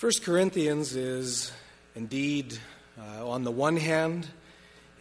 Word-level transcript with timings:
First 0.00 0.22
Corinthians 0.22 0.96
is 0.96 1.52
indeed, 1.94 2.56
uh, 2.98 3.28
on 3.28 3.44
the 3.44 3.50
one 3.50 3.76
hand, 3.76 4.26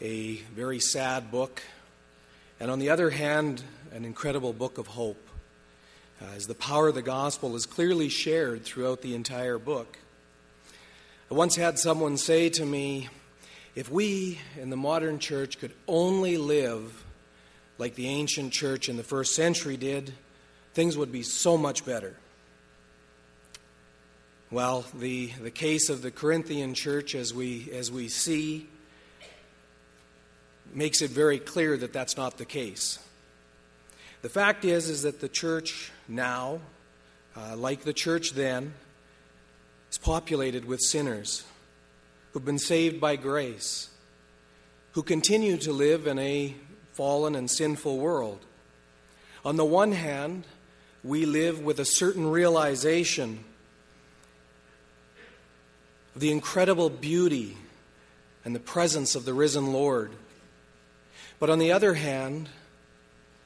a 0.01 0.35
very 0.53 0.81
sad 0.81 1.31
book, 1.31 1.63
and 2.59 2.69
on 2.69 2.79
the 2.79 2.89
other 2.89 3.09
hand, 3.09 3.63
an 3.93 4.03
incredible 4.03 4.51
book 4.51 4.77
of 4.77 4.87
hope, 4.87 5.25
uh, 6.21 6.25
as 6.35 6.47
the 6.47 6.53
power 6.53 6.89
of 6.89 6.95
the 6.95 7.01
gospel 7.01 7.55
is 7.55 7.65
clearly 7.65 8.09
shared 8.09 8.65
throughout 8.65 9.01
the 9.01 9.15
entire 9.15 9.57
book. 9.57 9.97
I 11.31 11.33
once 11.33 11.55
had 11.55 11.79
someone 11.79 12.17
say 12.17 12.49
to 12.49 12.65
me, 12.65 13.07
if 13.75 13.89
we 13.89 14.37
in 14.59 14.69
the 14.69 14.75
modern 14.75 15.19
church 15.19 15.59
could 15.59 15.71
only 15.87 16.35
live 16.35 17.05
like 17.77 17.95
the 17.95 18.07
ancient 18.09 18.51
church 18.51 18.89
in 18.89 18.97
the 18.97 19.03
first 19.03 19.33
century 19.33 19.77
did, 19.77 20.11
things 20.73 20.97
would 20.97 21.13
be 21.13 21.23
so 21.23 21.57
much 21.57 21.85
better. 21.85 22.17
Well, 24.51 24.83
the, 24.95 25.27
the 25.43 25.51
case 25.51 25.89
of 25.89 26.01
the 26.01 26.09
Corinthian 26.09 26.73
church, 26.73 27.13
as 27.13 27.31
we, 27.31 27.69
as 27.71 27.91
we 27.91 28.07
see, 28.07 28.67
makes 30.73 31.03
it 31.03 31.11
very 31.11 31.37
clear 31.37 31.77
that 31.77 31.93
that's 31.93 32.17
not 32.17 32.39
the 32.39 32.45
case. 32.45 32.97
The 34.23 34.29
fact 34.29 34.65
is, 34.65 34.89
is 34.89 35.03
that 35.03 35.21
the 35.21 35.29
church 35.29 35.91
now, 36.07 36.61
uh, 37.37 37.57
like 37.57 37.83
the 37.83 37.93
church 37.93 38.31
then, 38.31 38.73
is 39.91 39.99
populated 39.99 40.65
with 40.65 40.79
sinners 40.79 41.43
who've 42.31 42.43
been 42.43 42.57
saved 42.57 42.99
by 42.99 43.17
grace, 43.17 43.89
who 44.93 45.03
continue 45.03 45.57
to 45.57 45.71
live 45.71 46.07
in 46.07 46.17
a 46.17 46.55
fallen 46.93 47.35
and 47.35 47.51
sinful 47.51 47.99
world. 47.99 48.39
On 49.45 49.57
the 49.57 49.65
one 49.65 49.91
hand, 49.91 50.45
we 51.03 51.27
live 51.27 51.59
with 51.63 51.79
a 51.79 51.85
certain 51.85 52.31
realization 52.31 53.43
the 56.15 56.31
incredible 56.31 56.89
beauty 56.89 57.57
and 58.43 58.55
the 58.55 58.59
presence 58.59 59.15
of 59.15 59.25
the 59.25 59.33
risen 59.33 59.71
Lord. 59.73 60.11
But 61.39 61.49
on 61.49 61.59
the 61.59 61.71
other 61.71 61.93
hand, 61.93 62.49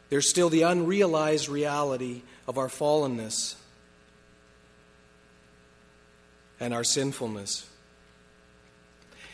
there's 0.09 0.30
still 0.30 0.50
the 0.50 0.64
unrealized 0.64 1.50
reality 1.50 2.22
of 2.47 2.58
our 2.58 2.67
fallenness 2.67 3.55
and 6.59 6.73
our 6.73 6.83
sinfulness. 6.83 7.67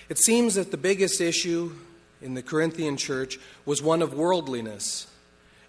It 0.10 0.18
seems 0.18 0.56
that 0.56 0.72
the 0.72 0.78
biggest 0.78 1.22
issue 1.22 1.74
in 2.22 2.34
the 2.34 2.42
Corinthian 2.42 2.98
church 2.98 3.40
was 3.66 3.82
one 3.82 4.02
of 4.02 4.14
worldliness, 4.14 5.08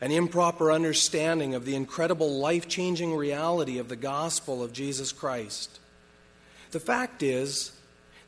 an 0.01 0.11
improper 0.11 0.73
understanding 0.73 1.55
of 1.55 1.65
the 1.65 1.77
incredible 1.77 2.39
life 2.39 2.67
changing 2.67 3.15
reality 3.15 3.79
of 3.79 3.89
the 3.89 3.97
gospel 3.97 4.63
of 4.63 4.73
Jesus 4.73 5.13
Christ. 5.13 5.79
The 6.71 6.81
fact 6.81 7.23
is 7.23 7.73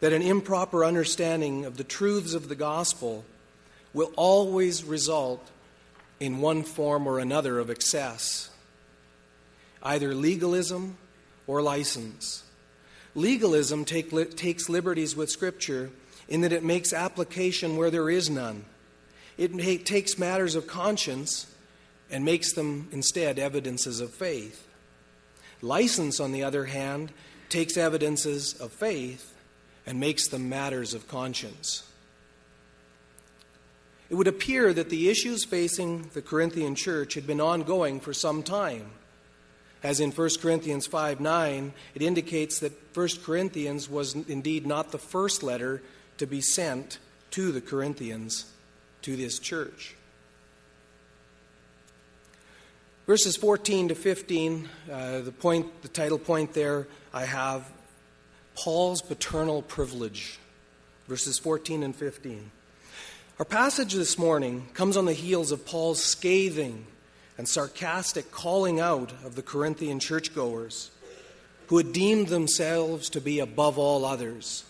that 0.00 0.12
an 0.12 0.22
improper 0.22 0.84
understanding 0.84 1.64
of 1.64 1.76
the 1.76 1.84
truths 1.84 2.34
of 2.34 2.48
the 2.48 2.54
gospel 2.54 3.24
will 3.94 4.12
always 4.16 4.84
result 4.84 5.50
in 6.18 6.40
one 6.40 6.62
form 6.62 7.06
or 7.06 7.18
another 7.18 7.58
of 7.58 7.70
excess, 7.70 8.50
either 9.82 10.14
legalism 10.14 10.96
or 11.46 11.62
license. 11.62 12.44
Legalism 13.14 13.84
take, 13.84 14.12
li- 14.12 14.24
takes 14.24 14.68
liberties 14.68 15.14
with 15.14 15.30
Scripture 15.30 15.90
in 16.28 16.40
that 16.40 16.52
it 16.52 16.64
makes 16.64 16.92
application 16.92 17.76
where 17.76 17.90
there 17.90 18.08
is 18.08 18.30
none. 18.30 18.64
It 19.36 19.54
may, 19.54 19.78
takes 19.78 20.18
matters 20.18 20.54
of 20.54 20.66
conscience 20.66 21.46
and 22.10 22.24
makes 22.24 22.52
them 22.52 22.88
instead 22.92 23.38
evidences 23.38 24.00
of 24.00 24.14
faith. 24.14 24.66
License, 25.60 26.20
on 26.20 26.32
the 26.32 26.42
other 26.42 26.66
hand, 26.66 27.12
takes 27.52 27.76
evidences 27.76 28.54
of 28.54 28.72
faith 28.72 29.34
and 29.86 30.00
makes 30.00 30.28
them 30.28 30.48
matters 30.48 30.94
of 30.94 31.06
conscience. 31.06 31.86
It 34.08 34.14
would 34.14 34.26
appear 34.26 34.72
that 34.72 34.88
the 34.88 35.10
issues 35.10 35.44
facing 35.44 36.10
the 36.14 36.22
Corinthian 36.22 36.74
church 36.74 37.14
had 37.14 37.26
been 37.26 37.40
ongoing 37.40 38.00
for 38.00 38.14
some 38.14 38.42
time. 38.42 38.90
As 39.82 40.00
in 40.00 40.12
1 40.12 40.30
Corinthians 40.40 40.86
5 40.86 41.20
9, 41.20 41.72
it 41.94 42.02
indicates 42.02 42.58
that 42.60 42.72
1 42.96 43.08
Corinthians 43.22 43.88
was 43.88 44.14
indeed 44.14 44.66
not 44.66 44.90
the 44.90 44.98
first 44.98 45.42
letter 45.42 45.82
to 46.18 46.26
be 46.26 46.40
sent 46.40 46.98
to 47.32 47.52
the 47.52 47.60
Corinthians, 47.60 48.46
to 49.02 49.16
this 49.16 49.38
church. 49.38 49.96
Verses 53.12 53.36
14 53.36 53.88
to 53.88 53.94
15, 53.94 54.68
uh, 54.90 55.20
the 55.20 55.32
point, 55.32 55.82
the 55.82 55.88
title 55.88 56.18
point 56.18 56.54
there, 56.54 56.86
I 57.12 57.26
have 57.26 57.70
Paul's 58.54 59.02
paternal 59.02 59.60
privilege. 59.60 60.38
Verses 61.08 61.38
14 61.38 61.82
and 61.82 61.94
15. 61.94 62.50
Our 63.38 63.44
passage 63.44 63.92
this 63.92 64.16
morning 64.16 64.66
comes 64.72 64.96
on 64.96 65.04
the 65.04 65.12
heels 65.12 65.52
of 65.52 65.66
Paul's 65.66 66.02
scathing 66.02 66.86
and 67.36 67.46
sarcastic 67.46 68.30
calling 68.30 68.80
out 68.80 69.12
of 69.26 69.34
the 69.34 69.42
Corinthian 69.42 70.00
churchgoers 70.00 70.90
who 71.66 71.76
had 71.76 71.92
deemed 71.92 72.28
themselves 72.28 73.10
to 73.10 73.20
be 73.20 73.40
above 73.40 73.76
all 73.76 74.06
others. 74.06 74.64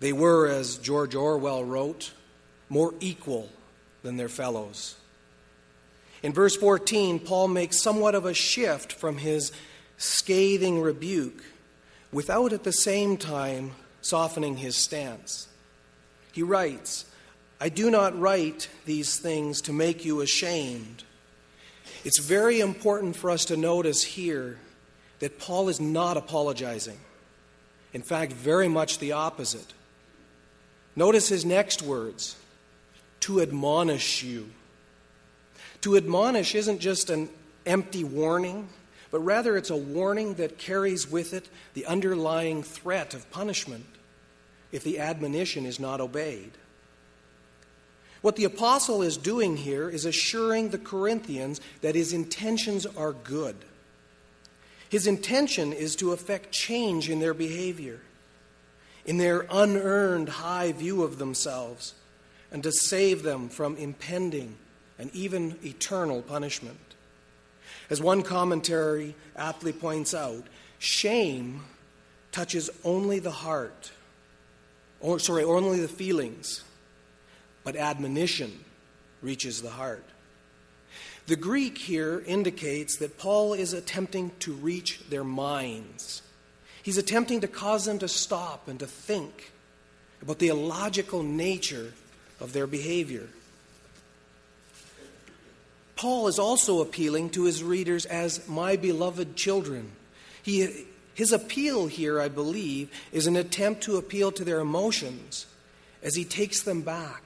They 0.00 0.14
were, 0.14 0.46
as 0.46 0.78
George 0.78 1.14
Orwell 1.14 1.62
wrote, 1.62 2.14
more 2.70 2.94
equal 3.00 3.50
than 4.02 4.16
their 4.16 4.30
fellows. 4.30 4.96
In 6.24 6.32
verse 6.32 6.56
14, 6.56 7.20
Paul 7.20 7.48
makes 7.48 7.82
somewhat 7.82 8.14
of 8.14 8.24
a 8.24 8.32
shift 8.32 8.94
from 8.94 9.18
his 9.18 9.52
scathing 9.98 10.80
rebuke 10.80 11.44
without 12.12 12.54
at 12.54 12.64
the 12.64 12.72
same 12.72 13.18
time 13.18 13.72
softening 14.00 14.56
his 14.56 14.74
stance. 14.74 15.48
He 16.32 16.42
writes, 16.42 17.04
I 17.60 17.68
do 17.68 17.90
not 17.90 18.18
write 18.18 18.70
these 18.86 19.18
things 19.18 19.60
to 19.62 19.74
make 19.74 20.06
you 20.06 20.22
ashamed. 20.22 21.04
It's 22.06 22.20
very 22.20 22.58
important 22.58 23.16
for 23.16 23.30
us 23.30 23.44
to 23.46 23.56
notice 23.58 24.02
here 24.02 24.56
that 25.18 25.38
Paul 25.38 25.68
is 25.68 25.78
not 25.78 26.16
apologizing. 26.16 26.98
In 27.92 28.00
fact, 28.00 28.32
very 28.32 28.68
much 28.68 28.98
the 28.98 29.12
opposite. 29.12 29.74
Notice 30.96 31.28
his 31.28 31.44
next 31.44 31.82
words 31.82 32.36
to 33.20 33.42
admonish 33.42 34.22
you. 34.22 34.48
To 35.82 35.96
admonish 35.96 36.54
isn't 36.54 36.78
just 36.78 37.10
an 37.10 37.28
empty 37.66 38.04
warning, 38.04 38.68
but 39.10 39.20
rather 39.20 39.56
it's 39.56 39.70
a 39.70 39.76
warning 39.76 40.34
that 40.34 40.58
carries 40.58 41.10
with 41.10 41.32
it 41.34 41.48
the 41.74 41.86
underlying 41.86 42.62
threat 42.62 43.14
of 43.14 43.30
punishment 43.30 43.86
if 44.72 44.82
the 44.82 44.98
admonition 44.98 45.66
is 45.66 45.78
not 45.78 46.00
obeyed. 46.00 46.52
What 48.22 48.36
the 48.36 48.44
apostle 48.44 49.02
is 49.02 49.16
doing 49.16 49.58
here 49.58 49.88
is 49.88 50.06
assuring 50.06 50.70
the 50.70 50.78
Corinthians 50.78 51.60
that 51.82 51.94
his 51.94 52.12
intentions 52.12 52.86
are 52.86 53.12
good. 53.12 53.56
His 54.88 55.06
intention 55.06 55.72
is 55.72 55.94
to 55.96 56.12
effect 56.12 56.50
change 56.50 57.10
in 57.10 57.20
their 57.20 57.34
behavior, 57.34 58.00
in 59.04 59.18
their 59.18 59.46
unearned 59.50 60.28
high 60.28 60.72
view 60.72 61.02
of 61.02 61.18
themselves, 61.18 61.94
and 62.50 62.62
to 62.62 62.72
save 62.72 63.22
them 63.22 63.48
from 63.48 63.76
impending 63.76 64.56
and 64.98 65.14
even 65.14 65.58
eternal 65.64 66.22
punishment. 66.22 66.78
As 67.90 68.00
one 68.00 68.22
commentary 68.22 69.14
aptly 69.36 69.72
points 69.72 70.14
out, 70.14 70.46
shame 70.78 71.62
touches 72.32 72.70
only 72.84 73.18
the 73.18 73.30
heart, 73.30 73.92
or 75.00 75.18
sorry, 75.18 75.44
only 75.44 75.80
the 75.80 75.88
feelings, 75.88 76.64
but 77.62 77.76
admonition 77.76 78.64
reaches 79.22 79.62
the 79.62 79.70
heart. 79.70 80.04
The 81.26 81.36
Greek 81.36 81.78
here 81.78 82.22
indicates 82.26 82.96
that 82.96 83.18
Paul 83.18 83.54
is 83.54 83.72
attempting 83.72 84.32
to 84.40 84.52
reach 84.52 85.00
their 85.08 85.24
minds. 85.24 86.22
He's 86.82 86.98
attempting 86.98 87.40
to 87.40 87.48
cause 87.48 87.86
them 87.86 87.98
to 88.00 88.08
stop 88.08 88.68
and 88.68 88.78
to 88.80 88.86
think 88.86 89.52
about 90.20 90.38
the 90.38 90.48
illogical 90.48 91.22
nature 91.22 91.94
of 92.40 92.52
their 92.52 92.66
behavior. 92.66 93.28
Paul 95.96 96.28
is 96.28 96.38
also 96.38 96.80
appealing 96.80 97.30
to 97.30 97.44
his 97.44 97.62
readers 97.62 98.04
as 98.06 98.46
my 98.48 98.76
beloved 98.76 99.36
children. 99.36 99.92
He, 100.42 100.86
his 101.14 101.32
appeal 101.32 101.86
here, 101.86 102.20
I 102.20 102.28
believe, 102.28 102.90
is 103.12 103.26
an 103.26 103.36
attempt 103.36 103.82
to 103.84 103.96
appeal 103.96 104.32
to 104.32 104.44
their 104.44 104.60
emotions 104.60 105.46
as 106.02 106.16
he 106.16 106.24
takes 106.24 106.62
them 106.62 106.82
back 106.82 107.22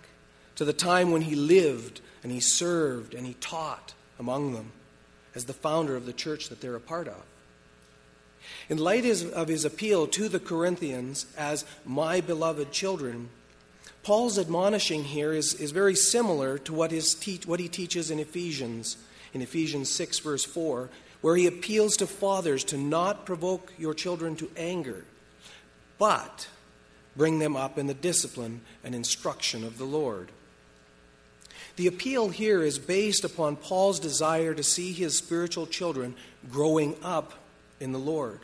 to 0.56 0.64
the 0.64 0.72
time 0.72 1.10
when 1.10 1.22
he 1.22 1.34
lived 1.34 2.00
and 2.22 2.30
he 2.30 2.40
served 2.40 3.14
and 3.14 3.26
he 3.26 3.34
taught 3.34 3.94
among 4.18 4.52
them 4.52 4.72
as 5.34 5.46
the 5.46 5.52
founder 5.52 5.96
of 5.96 6.06
the 6.06 6.12
church 6.12 6.48
that 6.48 6.60
they're 6.60 6.74
a 6.74 6.80
part 6.80 7.08
of. 7.08 7.22
In 8.68 8.78
light 8.78 9.04
of 9.06 9.48
his 9.48 9.64
appeal 9.64 10.06
to 10.08 10.28
the 10.28 10.40
Corinthians 10.40 11.26
as 11.36 11.64
my 11.84 12.20
beloved 12.20 12.70
children, 12.72 13.30
Paul's 14.08 14.38
admonishing 14.38 15.04
here 15.04 15.34
is, 15.34 15.52
is 15.52 15.70
very 15.70 15.94
similar 15.94 16.56
to 16.60 16.72
what, 16.72 16.90
his 16.90 17.12
te- 17.12 17.42
what 17.44 17.60
he 17.60 17.68
teaches 17.68 18.10
in 18.10 18.18
Ephesians, 18.18 18.96
in 19.34 19.42
Ephesians 19.42 19.90
6, 19.90 20.20
verse 20.20 20.46
4, 20.46 20.88
where 21.20 21.36
he 21.36 21.46
appeals 21.46 21.94
to 21.98 22.06
fathers 22.06 22.64
to 22.64 22.78
not 22.78 23.26
provoke 23.26 23.70
your 23.76 23.92
children 23.92 24.34
to 24.36 24.50
anger, 24.56 25.04
but 25.98 26.48
bring 27.18 27.38
them 27.38 27.54
up 27.54 27.76
in 27.76 27.86
the 27.86 27.92
discipline 27.92 28.62
and 28.82 28.94
instruction 28.94 29.62
of 29.62 29.76
the 29.76 29.84
Lord. 29.84 30.30
The 31.76 31.86
appeal 31.86 32.30
here 32.30 32.62
is 32.62 32.78
based 32.78 33.24
upon 33.24 33.56
Paul's 33.56 34.00
desire 34.00 34.54
to 34.54 34.62
see 34.62 34.94
his 34.94 35.18
spiritual 35.18 35.66
children 35.66 36.14
growing 36.50 36.96
up 37.02 37.34
in 37.78 37.92
the 37.92 37.98
Lord, 37.98 38.40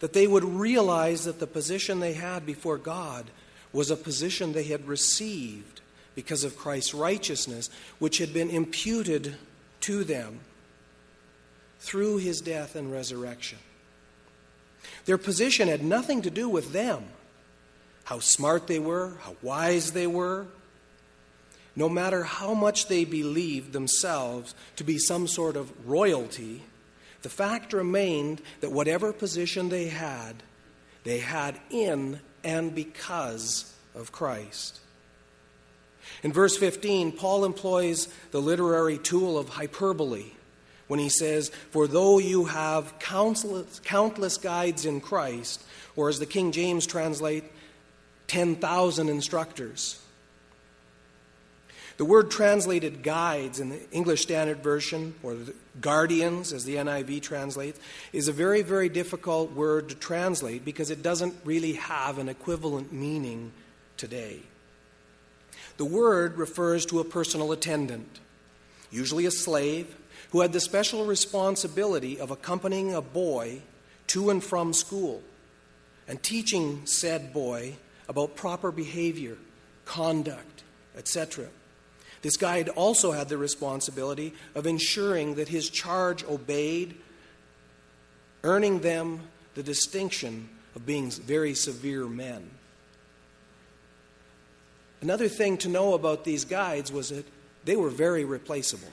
that 0.00 0.14
they 0.14 0.26
would 0.26 0.44
realize 0.44 1.26
that 1.26 1.40
the 1.40 1.46
position 1.46 2.00
they 2.00 2.14
had 2.14 2.46
before 2.46 2.78
God 2.78 3.26
was 3.74 3.90
a 3.90 3.96
position 3.96 4.52
they 4.52 4.64
had 4.64 4.86
received 4.86 5.82
because 6.14 6.44
of 6.44 6.56
Christ's 6.56 6.94
righteousness, 6.94 7.68
which 7.98 8.18
had 8.18 8.32
been 8.32 8.48
imputed 8.48 9.34
to 9.80 10.04
them 10.04 10.40
through 11.80 12.18
his 12.18 12.40
death 12.40 12.76
and 12.76 12.90
resurrection. 12.90 13.58
Their 15.04 15.18
position 15.18 15.68
had 15.68 15.82
nothing 15.82 16.22
to 16.22 16.30
do 16.30 16.48
with 16.48 16.72
them, 16.72 17.04
how 18.04 18.20
smart 18.20 18.68
they 18.68 18.78
were, 18.78 19.14
how 19.20 19.36
wise 19.42 19.92
they 19.92 20.06
were. 20.06 20.46
No 21.76 21.88
matter 21.88 22.22
how 22.22 22.54
much 22.54 22.86
they 22.86 23.04
believed 23.04 23.72
themselves 23.72 24.54
to 24.76 24.84
be 24.84 24.98
some 24.98 25.26
sort 25.26 25.56
of 25.56 25.72
royalty, 25.86 26.62
the 27.22 27.28
fact 27.28 27.72
remained 27.72 28.40
that 28.60 28.70
whatever 28.70 29.12
position 29.12 29.68
they 29.68 29.88
had, 29.88 30.42
they 31.02 31.18
had 31.18 31.58
in 31.70 32.20
and 32.44 32.74
because 32.74 33.72
of 33.94 34.12
Christ. 34.12 34.80
In 36.22 36.32
verse 36.32 36.56
15, 36.56 37.12
Paul 37.12 37.44
employs 37.44 38.08
the 38.30 38.40
literary 38.40 38.98
tool 38.98 39.38
of 39.38 39.48
hyperbole 39.48 40.32
when 40.86 41.00
he 41.00 41.08
says, 41.08 41.50
For 41.70 41.86
though 41.86 42.18
you 42.18 42.46
have 42.46 42.98
countless, 42.98 43.80
countless 43.80 44.36
guides 44.36 44.84
in 44.84 45.00
Christ, 45.00 45.62
or 45.96 46.08
as 46.08 46.18
the 46.18 46.26
King 46.26 46.52
James 46.52 46.86
translate, 46.86 47.44
10,000 48.26 49.08
instructors. 49.08 50.00
The 51.96 52.04
word 52.04 52.30
translated 52.30 53.02
guides 53.04 53.60
in 53.60 53.68
the 53.68 53.90
English 53.92 54.22
Standard 54.22 54.62
Version, 54.62 55.14
or 55.22 55.36
guardians 55.80 56.52
as 56.52 56.64
the 56.64 56.76
NIV 56.76 57.22
translates, 57.22 57.78
is 58.12 58.26
a 58.26 58.32
very, 58.32 58.62
very 58.62 58.88
difficult 58.88 59.52
word 59.52 59.88
to 59.90 59.94
translate 59.94 60.64
because 60.64 60.90
it 60.90 61.02
doesn't 61.02 61.36
really 61.44 61.74
have 61.74 62.18
an 62.18 62.28
equivalent 62.28 62.92
meaning 62.92 63.52
today. 63.96 64.40
The 65.76 65.84
word 65.84 66.36
refers 66.36 66.84
to 66.86 66.98
a 66.98 67.04
personal 67.04 67.52
attendant, 67.52 68.20
usually 68.90 69.26
a 69.26 69.30
slave, 69.30 69.94
who 70.30 70.40
had 70.40 70.52
the 70.52 70.60
special 70.60 71.06
responsibility 71.06 72.18
of 72.18 72.32
accompanying 72.32 72.92
a 72.92 73.02
boy 73.02 73.62
to 74.08 74.30
and 74.30 74.42
from 74.42 74.72
school 74.72 75.22
and 76.08 76.22
teaching 76.22 76.84
said 76.86 77.32
boy 77.32 77.76
about 78.08 78.36
proper 78.36 78.70
behavior, 78.70 79.36
conduct, 79.84 80.64
etc. 80.96 81.46
This 82.24 82.38
guide 82.38 82.70
also 82.70 83.12
had 83.12 83.28
the 83.28 83.36
responsibility 83.36 84.32
of 84.54 84.66
ensuring 84.66 85.34
that 85.34 85.48
his 85.48 85.68
charge 85.68 86.24
obeyed, 86.24 86.94
earning 88.42 88.80
them 88.80 89.20
the 89.54 89.62
distinction 89.62 90.48
of 90.74 90.86
being 90.86 91.10
very 91.10 91.52
severe 91.52 92.06
men. 92.06 92.48
Another 95.02 95.28
thing 95.28 95.58
to 95.58 95.68
know 95.68 95.92
about 95.92 96.24
these 96.24 96.46
guides 96.46 96.90
was 96.90 97.10
that 97.10 97.26
they 97.66 97.76
were 97.76 97.90
very 97.90 98.24
replaceable. 98.24 98.88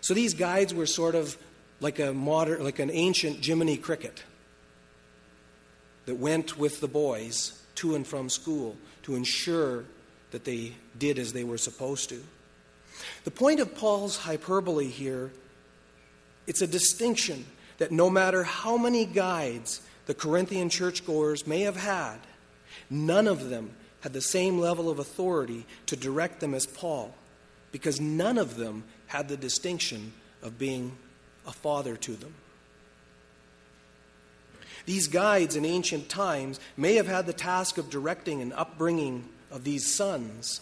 So 0.00 0.14
these 0.14 0.32
guides 0.32 0.72
were 0.72 0.86
sort 0.86 1.14
of 1.14 1.36
like 1.80 1.98
a 1.98 2.14
modern, 2.14 2.64
like 2.64 2.78
an 2.78 2.90
ancient 2.90 3.44
Jiminy 3.44 3.76
Cricket 3.76 4.22
that 6.06 6.14
went 6.14 6.56
with 6.56 6.80
the 6.80 6.88
boys 6.88 7.62
to 7.74 7.96
and 7.96 8.06
from 8.06 8.30
school 8.30 8.78
to 9.02 9.14
ensure 9.14 9.84
that 10.32 10.44
they 10.44 10.74
did 10.98 11.18
as 11.18 11.32
they 11.32 11.44
were 11.44 11.58
supposed 11.58 12.08
to. 12.08 12.22
The 13.24 13.30
point 13.30 13.60
of 13.60 13.74
Paul's 13.74 14.16
hyperbole 14.16 14.88
here, 14.88 15.30
it's 16.46 16.62
a 16.62 16.66
distinction 16.66 17.46
that 17.78 17.92
no 17.92 18.10
matter 18.10 18.42
how 18.42 18.76
many 18.76 19.04
guides 19.04 19.80
the 20.06 20.14
Corinthian 20.14 20.68
churchgoers 20.68 21.46
may 21.46 21.60
have 21.60 21.76
had, 21.76 22.18
none 22.90 23.26
of 23.28 23.48
them 23.48 23.70
had 24.00 24.12
the 24.12 24.20
same 24.20 24.58
level 24.58 24.90
of 24.90 24.98
authority 24.98 25.64
to 25.86 25.96
direct 25.96 26.40
them 26.40 26.54
as 26.54 26.66
Paul, 26.66 27.14
because 27.70 28.00
none 28.00 28.38
of 28.38 28.56
them 28.56 28.84
had 29.06 29.28
the 29.28 29.36
distinction 29.36 30.12
of 30.42 30.58
being 30.58 30.96
a 31.46 31.52
father 31.52 31.96
to 31.96 32.14
them. 32.16 32.34
These 34.84 35.06
guides 35.06 35.54
in 35.54 35.64
ancient 35.64 36.08
times 36.08 36.58
may 36.76 36.94
have 36.94 37.06
had 37.06 37.26
the 37.26 37.32
task 37.32 37.78
of 37.78 37.90
directing 37.90 38.42
and 38.42 38.52
upbringing 38.52 39.28
of 39.52 39.64
these 39.64 39.86
sons, 39.86 40.60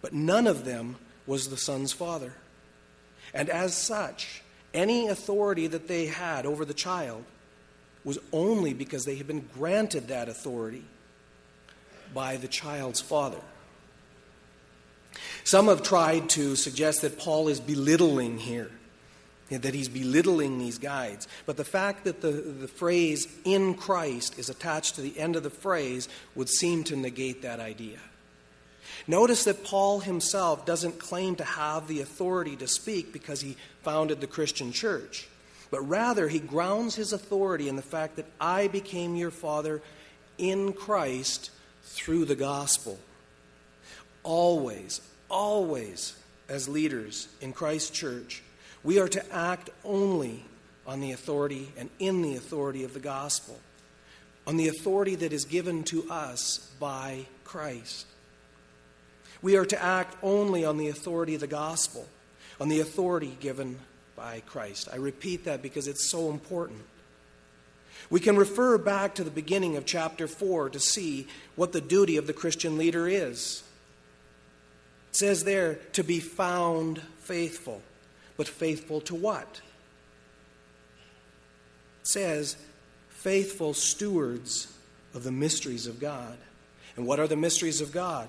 but 0.00 0.12
none 0.12 0.46
of 0.46 0.64
them 0.64 0.96
was 1.26 1.48
the 1.48 1.56
son's 1.56 1.92
father. 1.92 2.32
And 3.32 3.48
as 3.48 3.74
such, 3.74 4.42
any 4.74 5.08
authority 5.08 5.66
that 5.68 5.88
they 5.88 6.06
had 6.06 6.46
over 6.46 6.64
the 6.64 6.74
child 6.74 7.24
was 8.04 8.18
only 8.32 8.74
because 8.74 9.04
they 9.04 9.16
had 9.16 9.26
been 9.26 9.48
granted 9.54 10.08
that 10.08 10.28
authority 10.28 10.84
by 12.12 12.36
the 12.36 12.48
child's 12.48 13.00
father. 13.00 13.40
Some 15.44 15.68
have 15.68 15.82
tried 15.82 16.28
to 16.30 16.56
suggest 16.56 17.02
that 17.02 17.18
Paul 17.18 17.48
is 17.48 17.60
belittling 17.60 18.38
here 18.38 18.70
that 19.58 19.74
he's 19.74 19.88
belittling 19.88 20.58
these 20.58 20.78
guides. 20.78 21.28
But 21.46 21.56
the 21.56 21.64
fact 21.64 22.04
that 22.04 22.20
the, 22.20 22.30
the 22.30 22.68
phrase 22.68 23.28
in 23.44 23.74
Christ 23.74 24.38
is 24.38 24.48
attached 24.48 24.94
to 24.94 25.00
the 25.00 25.18
end 25.18 25.36
of 25.36 25.42
the 25.42 25.50
phrase 25.50 26.08
would 26.34 26.48
seem 26.48 26.84
to 26.84 26.96
negate 26.96 27.42
that 27.42 27.60
idea. 27.60 27.98
Notice 29.06 29.44
that 29.44 29.64
Paul 29.64 30.00
himself 30.00 30.64
doesn't 30.64 30.98
claim 30.98 31.36
to 31.36 31.44
have 31.44 31.88
the 31.88 32.00
authority 32.00 32.56
to 32.56 32.68
speak 32.68 33.12
because 33.12 33.40
he 33.40 33.56
founded 33.82 34.20
the 34.20 34.26
Christian 34.26 34.72
church, 34.72 35.28
but 35.70 35.80
rather 35.88 36.28
he 36.28 36.38
grounds 36.38 36.94
his 36.94 37.12
authority 37.12 37.68
in 37.68 37.76
the 37.76 37.82
fact 37.82 38.16
that 38.16 38.26
I 38.40 38.68
became 38.68 39.16
your 39.16 39.30
father 39.30 39.82
in 40.38 40.72
Christ 40.72 41.50
through 41.82 42.26
the 42.26 42.36
gospel. 42.36 42.98
Always, 44.22 45.00
always, 45.28 46.14
as 46.48 46.68
leaders 46.68 47.28
in 47.40 47.52
Christ's 47.52 47.90
church, 47.90 48.42
we 48.84 48.98
are 48.98 49.08
to 49.08 49.32
act 49.32 49.70
only 49.84 50.44
on 50.86 51.00
the 51.00 51.12
authority 51.12 51.72
and 51.76 51.88
in 51.98 52.22
the 52.22 52.36
authority 52.36 52.84
of 52.84 52.94
the 52.94 53.00
gospel, 53.00 53.58
on 54.46 54.56
the 54.56 54.68
authority 54.68 55.14
that 55.14 55.32
is 55.32 55.44
given 55.44 55.84
to 55.84 56.10
us 56.10 56.70
by 56.80 57.26
Christ. 57.44 58.06
We 59.40 59.56
are 59.56 59.66
to 59.66 59.82
act 59.82 60.16
only 60.22 60.64
on 60.64 60.78
the 60.78 60.88
authority 60.88 61.34
of 61.34 61.40
the 61.40 61.46
gospel, 61.46 62.08
on 62.60 62.68
the 62.68 62.80
authority 62.80 63.36
given 63.40 63.78
by 64.16 64.40
Christ. 64.46 64.88
I 64.92 64.96
repeat 64.96 65.44
that 65.44 65.62
because 65.62 65.88
it's 65.88 66.10
so 66.10 66.30
important. 66.30 66.82
We 68.10 68.20
can 68.20 68.36
refer 68.36 68.78
back 68.78 69.14
to 69.14 69.24
the 69.24 69.30
beginning 69.30 69.76
of 69.76 69.86
chapter 69.86 70.26
4 70.26 70.70
to 70.70 70.80
see 70.80 71.28
what 71.56 71.72
the 71.72 71.80
duty 71.80 72.16
of 72.16 72.26
the 72.26 72.32
Christian 72.32 72.76
leader 72.76 73.08
is. 73.08 73.62
It 75.10 75.16
says 75.16 75.44
there, 75.44 75.76
to 75.92 76.02
be 76.02 76.20
found 76.20 77.00
faithful. 77.18 77.82
But 78.36 78.48
faithful 78.48 79.00
to 79.02 79.14
what? 79.14 79.60
It 82.00 82.08
says, 82.08 82.56
faithful 83.10 83.74
stewards 83.74 84.72
of 85.14 85.24
the 85.24 85.32
mysteries 85.32 85.86
of 85.86 86.00
God. 86.00 86.36
And 86.96 87.06
what 87.06 87.20
are 87.20 87.28
the 87.28 87.36
mysteries 87.36 87.80
of 87.80 87.92
God? 87.92 88.28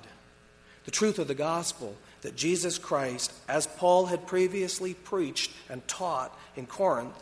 The 0.86 0.91
truth 0.91 1.19
of 1.19 1.27
the 1.27 1.36
gospel 1.36 1.95
that 2.22 2.36
Jesus 2.36 2.77
Christ, 2.77 3.33
as 3.48 3.67
Paul 3.67 4.05
had 4.05 4.27
previously 4.27 4.93
preached 4.93 5.51
and 5.69 5.86
taught 5.88 6.38
in 6.55 6.65
Corinth, 6.65 7.22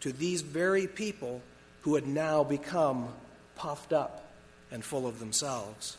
to 0.00 0.12
these 0.12 0.42
very 0.42 0.86
people 0.86 1.42
who 1.82 1.94
had 1.94 2.06
now 2.06 2.44
become 2.44 3.08
puffed 3.56 3.92
up 3.92 4.30
and 4.70 4.84
full 4.84 5.06
of 5.06 5.18
themselves. 5.18 5.96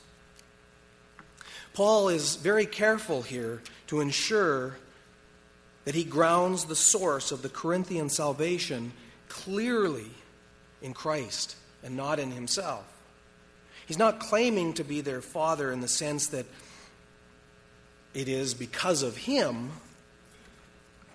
Paul 1.74 2.10
is 2.10 2.36
very 2.36 2.66
careful 2.66 3.22
here 3.22 3.62
to 3.88 4.00
ensure 4.00 4.78
that 5.90 5.96
he 5.96 6.04
grounds 6.04 6.66
the 6.66 6.76
source 6.76 7.32
of 7.32 7.42
the 7.42 7.50
Corinthian 7.50 8.10
salvation 8.10 8.92
clearly 9.28 10.06
in 10.84 10.94
Christ 10.94 11.56
and 11.84 11.98
not 11.98 12.20
in 12.20 12.30
himself. 12.30 12.86
He's 13.88 13.98
not 13.98 14.20
claiming 14.20 14.74
to 14.74 14.84
be 14.84 15.02
their 15.02 15.20
father 15.20 15.72
in 15.72 15.82
the 15.82 15.88
sense 15.88 16.28
that 16.28 16.46
it 18.14 18.28
is 18.28 18.54
because 18.54 19.02
of 19.02 19.18
him 19.18 19.72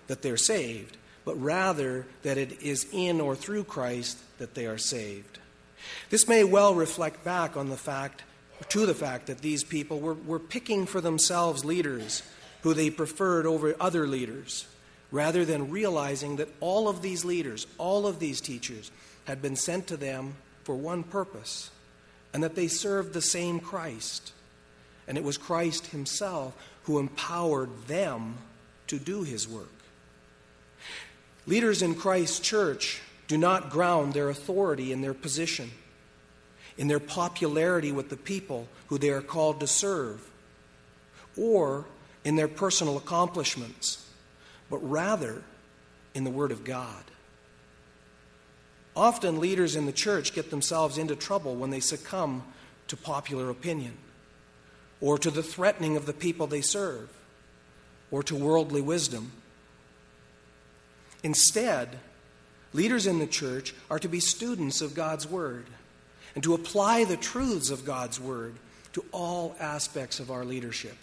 that 0.09 0.23
they're 0.23 0.37
saved, 0.37 0.97
but 1.25 1.41
rather 1.41 2.05
that 2.25 2.37
it 2.37 2.61
is 2.61 2.85
in 2.93 3.21
or 3.21 3.37
through 3.37 3.63
Christ 3.63 4.19
that 4.39 4.57
they 4.57 4.67
are 4.67 4.77
saved. 4.77 5.39
This 6.11 6.27
may 6.27 6.43
well 6.43 6.75
reflect 6.75 7.23
back 7.23 7.57
on 7.57 7.71
the 7.71 7.77
fact, 7.77 8.25
to 8.71 8.87
the 8.87 8.95
fact 8.95 9.29
that 9.29 9.39
these 9.39 9.63
people 9.63 10.01
were, 10.01 10.15
were 10.15 10.41
picking 10.41 10.85
for 10.85 11.01
themselves 11.01 11.65
leaders 11.65 12.25
who 12.65 12.73
they 12.73 12.89
preferred 12.89 13.45
over 13.45 13.77
other 13.79 14.07
leaders, 14.07 14.67
rather 15.11 15.45
than 15.45 15.71
realizing 15.71 16.37
that 16.37 16.49
all 16.61 16.89
of 16.89 17.03
these 17.03 17.23
leaders, 17.23 17.67
all 17.77 18.07
of 18.07 18.19
these 18.19 18.41
teachers, 18.41 18.91
had 19.27 19.43
been 19.43 19.55
sent 19.55 19.87
to 19.87 19.99
them 19.99 20.35
for 20.63 20.75
one 20.75 21.03
purpose, 21.03 21.71
and 22.33 22.43
that 22.43 22.55
they 22.55 22.67
served 22.67 23.13
the 23.13 23.21
same 23.21 23.61
Christ. 23.61 24.33
And 25.07 25.19
it 25.19 25.25
was 25.25 25.37
Christ 25.37 25.89
Himself 25.89 26.57
who 26.85 26.99
empowered 26.99 27.69
them 27.87 28.37
to 28.87 28.99
do 28.99 29.25
His 29.25 29.47
work. 29.47 29.69
Leaders 31.47 31.83
in 31.83 31.95
Christ's 31.95 32.41
church 32.41 33.03
do 33.29 33.37
not 33.37 33.69
ground 33.69 34.15
their 34.15 34.31
authority 34.31 34.91
in 34.91 35.03
their 35.03 35.13
position, 35.13 35.71
in 36.79 36.89
their 36.89 36.99
popularity 36.99 37.93
with 37.93 38.09
the 38.09 38.17
people 38.17 38.69
who 38.87 38.97
they 38.97 39.11
are 39.11 39.21
called 39.21 39.61
to 39.61 39.67
serve, 39.67 40.31
or 41.37 41.85
in 42.25 42.37
their 42.37 42.49
personal 42.49 42.97
accomplishments, 42.97 44.07
but 44.71 44.79
rather 44.79 45.43
in 46.15 46.25
the 46.25 46.31
Word 46.31 46.53
of 46.53 46.65
God. 46.65 47.05
Often, 48.97 49.41
leaders 49.41 49.77
in 49.77 49.87
the 49.87 49.93
church 49.93 50.35
get 50.35 50.51
themselves 50.51 50.99
into 50.99 51.17
trouble 51.17 51.57
when 51.57 51.71
they 51.71 51.81
succumb 51.81 52.45
to 52.89 52.97
popular 52.97 53.51
opinion, 53.51 53.97
or 55.01 55.19
to 55.19 55.31
the 55.31 55.43
threatening 55.43 55.97
of 55.97 56.07
the 56.07 56.13
people 56.13 56.47
they 56.47 56.61
serve, 56.61 57.09
or 58.11 58.23
to 58.23 58.37
worldly 58.37 58.81
wisdom. 58.81 59.33
Instead, 61.23 61.99
leaders 62.73 63.07
in 63.07 63.19
the 63.19 63.27
church 63.27 63.75
are 63.91 63.99
to 63.99 64.09
be 64.09 64.21
students 64.21 64.81
of 64.81 64.95
God's 64.95 65.27
Word 65.27 65.67
and 66.35 66.45
to 66.45 66.55
apply 66.55 67.05
the 67.05 67.17
truths 67.17 67.71
of 67.71 67.85
God's 67.85 68.21
Word 68.21 68.55
to 68.93 69.05
all 69.11 69.57
aspects 69.59 70.21
of 70.21 70.31
our 70.31 70.45
leadership, 70.45 70.97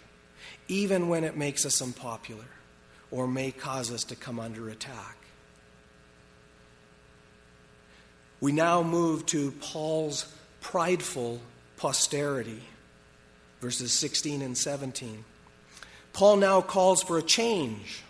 even 0.68 1.08
when 1.08 1.24
it 1.24 1.36
makes 1.36 1.66
us 1.66 1.82
unpopular 1.82 2.44
or 3.10 3.26
may 3.26 3.50
cause 3.50 3.92
us 3.92 4.04
to 4.04 4.16
come 4.16 4.40
under 4.40 4.68
attack. 4.68 5.16
We 8.40 8.52
now 8.52 8.82
move 8.82 9.26
to 9.26 9.52
Paul's 9.52 10.26
prideful 10.60 11.40
posterity, 11.76 12.62
verses 13.60 13.92
16 13.92 14.42
and 14.42 14.56
17. 14.58 15.24
Paul 16.12 16.36
now 16.36 16.60
calls 16.60 17.02
for 17.02 17.18
a 17.18 17.22
change 17.22 18.02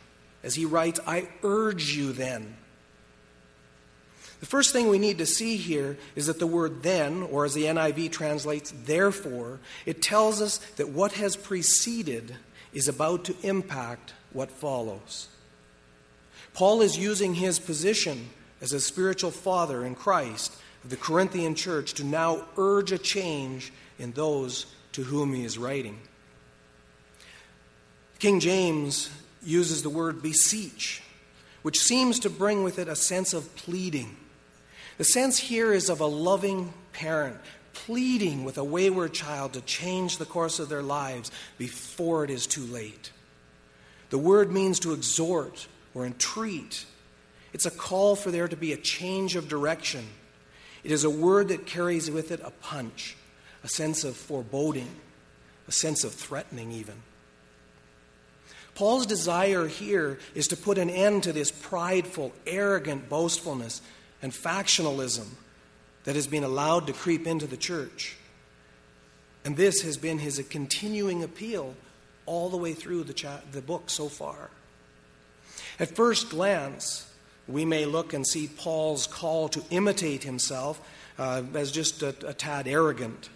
as 0.42 0.54
he 0.54 0.64
writes, 0.64 1.00
I 1.06 1.28
urge 1.42 1.94
you 1.94 2.12
then. 2.12 2.56
The 4.42 4.48
first 4.48 4.72
thing 4.72 4.88
we 4.88 4.98
need 4.98 5.18
to 5.18 5.24
see 5.24 5.56
here 5.56 5.96
is 6.16 6.26
that 6.26 6.40
the 6.40 6.48
word 6.48 6.82
then, 6.82 7.22
or 7.22 7.44
as 7.44 7.54
the 7.54 7.66
NIV 7.66 8.10
translates, 8.10 8.74
therefore, 8.86 9.60
it 9.86 10.02
tells 10.02 10.42
us 10.42 10.58
that 10.76 10.88
what 10.88 11.12
has 11.12 11.36
preceded 11.36 12.34
is 12.72 12.88
about 12.88 13.24
to 13.26 13.36
impact 13.44 14.14
what 14.32 14.50
follows. 14.50 15.28
Paul 16.54 16.82
is 16.82 16.98
using 16.98 17.34
his 17.34 17.60
position 17.60 18.30
as 18.60 18.72
a 18.72 18.80
spiritual 18.80 19.30
father 19.30 19.84
in 19.84 19.94
Christ 19.94 20.52
of 20.82 20.90
the 20.90 20.96
Corinthian 20.96 21.54
church 21.54 21.94
to 21.94 22.04
now 22.04 22.44
urge 22.56 22.90
a 22.90 22.98
change 22.98 23.72
in 24.00 24.10
those 24.10 24.66
to 24.90 25.04
whom 25.04 25.34
he 25.34 25.44
is 25.44 25.56
writing. 25.56 26.00
King 28.18 28.40
James 28.40 29.08
uses 29.44 29.84
the 29.84 29.88
word 29.88 30.20
beseech, 30.20 31.00
which 31.62 31.78
seems 31.78 32.18
to 32.18 32.28
bring 32.28 32.64
with 32.64 32.80
it 32.80 32.88
a 32.88 32.96
sense 32.96 33.34
of 33.34 33.54
pleading. 33.54 34.16
The 35.02 35.08
sense 35.08 35.36
here 35.36 35.72
is 35.72 35.88
of 35.88 35.98
a 35.98 36.06
loving 36.06 36.72
parent 36.92 37.36
pleading 37.72 38.44
with 38.44 38.56
a 38.56 38.62
wayward 38.62 39.12
child 39.12 39.54
to 39.54 39.60
change 39.62 40.18
the 40.18 40.24
course 40.24 40.60
of 40.60 40.68
their 40.68 40.80
lives 40.80 41.32
before 41.58 42.22
it 42.22 42.30
is 42.30 42.46
too 42.46 42.64
late. 42.66 43.10
The 44.10 44.18
word 44.18 44.52
means 44.52 44.78
to 44.78 44.92
exhort 44.92 45.66
or 45.92 46.06
entreat 46.06 46.86
it's 47.52 47.66
a 47.66 47.70
call 47.72 48.14
for 48.14 48.30
there 48.30 48.46
to 48.46 48.56
be 48.56 48.72
a 48.72 48.76
change 48.76 49.34
of 49.34 49.48
direction. 49.48 50.06
It 50.84 50.92
is 50.92 51.02
a 51.02 51.10
word 51.10 51.48
that 51.48 51.66
carries 51.66 52.08
with 52.08 52.30
it 52.30 52.38
a 52.38 52.52
punch, 52.52 53.16
a 53.64 53.68
sense 53.68 54.04
of 54.04 54.16
foreboding, 54.16 54.94
a 55.66 55.72
sense 55.72 56.04
of 56.04 56.12
threatening, 56.12 56.70
even. 56.70 57.02
Paul's 58.76 59.06
desire 59.06 59.66
here 59.66 60.20
is 60.36 60.46
to 60.46 60.56
put 60.56 60.78
an 60.78 60.90
end 60.90 61.24
to 61.24 61.32
this 61.32 61.50
prideful, 61.50 62.32
arrogant 62.46 63.08
boastfulness 63.08 63.82
and 64.22 64.32
factionalism 64.32 65.26
that 66.04 66.14
has 66.14 66.26
been 66.26 66.44
allowed 66.44 66.86
to 66.86 66.92
creep 66.92 67.26
into 67.26 67.46
the 67.46 67.56
church. 67.56 68.16
And 69.44 69.56
this 69.56 69.82
has 69.82 69.96
been 69.96 70.18
his 70.18 70.42
continuing 70.48 71.22
appeal 71.22 71.74
all 72.26 72.48
the 72.48 72.56
way 72.56 72.72
through 72.72 73.04
the, 73.04 73.12
cha- 73.12 73.40
the 73.50 73.60
book 73.60 73.90
so 73.90 74.08
far. 74.08 74.50
At 75.80 75.96
first 75.96 76.30
glance, 76.30 77.10
we 77.48 77.64
may 77.64 77.84
look 77.84 78.14
and 78.14 78.26
see 78.26 78.48
Paul's 78.48 79.06
call 79.06 79.48
to 79.48 79.62
imitate 79.70 80.22
himself 80.22 80.80
uh, 81.18 81.42
as 81.54 81.72
just 81.72 82.02
a, 82.02 82.14
a 82.26 82.32
tad 82.32 82.68
arrogant 82.68 83.28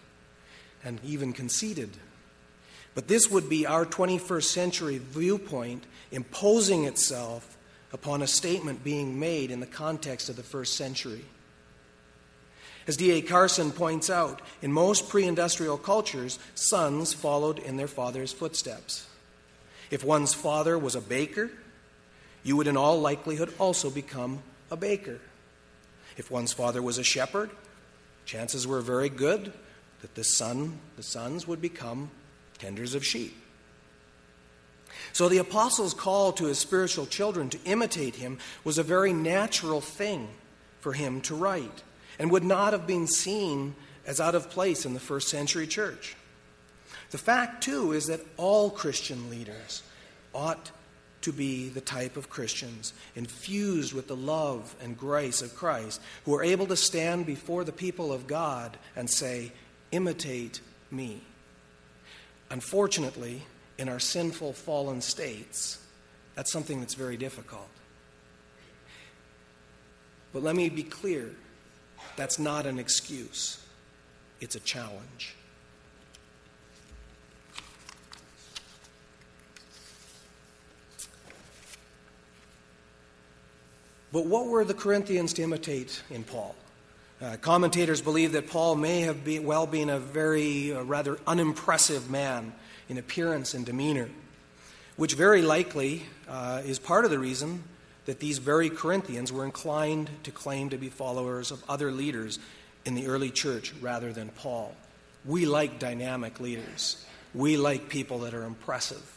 and 0.85 1.01
even 1.05 1.33
conceited. 1.33 1.91
But 2.95 3.09
this 3.09 3.31
would 3.31 3.49
be 3.49 3.67
our 3.67 3.85
21st 3.85 4.45
century 4.45 4.99
viewpoint 4.99 5.85
imposing 6.13 6.85
itself 6.85 7.56
upon 7.93 8.23
a 8.23 8.27
statement 8.27 8.85
being 8.85 9.19
made 9.19 9.51
in 9.51 9.61
the 9.61 9.67
context 9.67 10.29
of 10.29 10.37
the 10.37 10.43
first 10.43 10.75
century. 10.75 11.25
As 12.87 12.97
D.A. 12.97 13.21
Carson 13.21 13.73
points 13.73 14.09
out, 14.11 14.41
in 14.63 14.73
most 14.73 15.09
pre 15.09 15.25
industrial 15.25 15.77
cultures, 15.77 16.39
sons 16.55 17.13
followed 17.13 17.59
in 17.59 17.77
their 17.77 17.89
father's 17.89 18.33
footsteps. 18.33 19.07
If 19.91 20.05
one's 20.05 20.35
father 20.35 20.79
was 20.79 20.95
a 20.95 21.01
baker, 21.01 21.51
you 22.43 22.57
would 22.57 22.69
in 22.69 22.77
all 22.77 23.01
likelihood 23.01 23.53
also 23.59 23.91
become 23.91 24.43
a 24.71 24.77
baker. 24.77 25.19
If 26.17 26.31
one's 26.31 26.53
father 26.53 26.81
was 26.81 26.99
a 26.99 27.05
shepherd, 27.05 27.51
chances 28.25 28.67
were 28.67 28.81
very 28.81 29.09
good 29.09 29.53
that 30.01 30.15
the 30.15 30.25
son, 30.25 30.79
the 30.97 31.03
sons 31.03 31.47
would 31.47 31.61
become 31.61 32.11
tenders 32.59 32.95
of 32.95 33.05
sheep. 33.05 33.37
So 35.17 35.31
the 35.31 35.39
apostle's 35.39 35.95
call 35.95 36.33
to 36.33 36.45
his 36.45 36.59
spiritual 36.59 37.07
children 37.07 37.49
to 37.49 37.59
imitate 37.65 38.17
him 38.17 38.37
was 38.65 38.77
a 38.77 38.83
very 38.83 39.15
natural 39.15 39.81
thing 39.81 40.29
for 40.81 40.93
him 40.93 41.23
to 41.23 41.35
write 41.35 41.83
and 42.19 42.31
would 42.31 42.45
not 42.45 42.75
have 42.75 42.87
been 42.87 43.07
seen 43.07 43.75
as 44.07 44.21
out 44.21 44.35
of 44.35 44.51
place 44.51 44.85
in 44.85 44.93
the 44.93 45.01
first 45.01 45.29
century 45.29 45.67
church. 45.67 46.17
The 47.13 47.17
fact, 47.17 47.63
too, 47.63 47.93
is 47.93 48.09
that 48.09 48.21
all 48.37 48.69
Christian 48.69 49.31
leaders 49.31 49.83
ought 50.35 50.71
to 51.23 51.33
be 51.33 51.71
the 51.71 51.81
type 51.81 52.19
of 52.19 52.29
Christians 52.29 52.93
infused 53.15 53.95
with 53.95 54.09
the 54.09 54.17
love 54.17 54.77
and 54.83 54.99
grace 54.99 55.41
of 55.41 55.57
Christ 55.57 55.99
who 56.27 56.35
are 56.35 56.45
able 56.45 56.67
to 56.67 56.77
stand 56.77 57.25
before 57.25 57.65
the 57.65 57.73
people 57.73 58.13
of 58.13 58.27
God 58.27 58.77
and 58.95 59.09
say, 59.09 59.53
Imitate 59.93 60.61
me. 60.91 61.23
Unfortunately, 62.51 63.45
in 63.79 63.89
our 63.89 64.01
sinful, 64.01 64.53
fallen 64.53 65.01
states, 65.01 65.79
that's 66.35 66.53
something 66.53 66.81
that's 66.81 66.95
very 66.95 67.17
difficult. 67.17 67.69
But 70.33 70.43
let 70.43 70.57
me 70.57 70.69
be 70.69 70.83
clear 70.83 71.31
that's 72.17 72.39
not 72.39 72.67
an 72.67 72.79
excuse, 72.79 73.65
it's 74.41 74.55
a 74.55 74.61
challenge. 74.61 75.35
But 84.13 84.27
what 84.27 84.47
were 84.47 84.65
the 84.65 84.73
Corinthians 84.73 85.35
to 85.35 85.43
imitate 85.43 86.03
in 86.09 86.25
Paul? 86.25 86.55
Uh, 87.21 87.37
commentators 87.41 88.01
believe 88.01 88.33
that 88.33 88.49
Paul 88.49 88.75
may 88.75 89.03
have 89.03 89.25
been, 89.25 89.45
well 89.45 89.67
been 89.67 89.91
a 89.91 89.99
very 89.99 90.75
uh, 90.75 90.83
rather 90.83 91.19
unimpressive 91.27 92.11
man 92.11 92.53
in 92.89 92.99
appearance 92.99 93.55
and 93.55 93.67
demeanor, 93.67 94.09
which 94.97 95.15
very 95.15 95.43
likely 95.43 96.05
uh, 96.29 96.63
is 96.65 96.79
part 96.79 97.05
of 97.05 97.11
the 97.11 97.19
reason 97.19 97.63
that 98.07 98.21
these 98.21 98.39
very 98.39 98.71
Corinthians 98.71 99.33
were 99.33 99.45
inclined 99.45 100.09
to 100.23 100.31
claim 100.31 100.71
to 100.71 100.79
be 100.79 100.89
followers 100.89 101.51
of 101.51 101.63
other 101.69 101.91
leaders 101.91 102.39
in 102.85 102.95
the 102.95 103.07
early 103.07 103.31
church 103.31 103.75
rather 103.81 104.13
than 104.13 104.29
Paul. 104.29 104.75
We 105.25 105.45
like 105.45 105.79
dynamic 105.79 106.41
leaders, 106.41 107.05
we 107.35 107.57
like 107.57 107.89
people 107.89 108.21
that 108.21 108.35
are 108.35 108.45
impressive. 108.45 109.13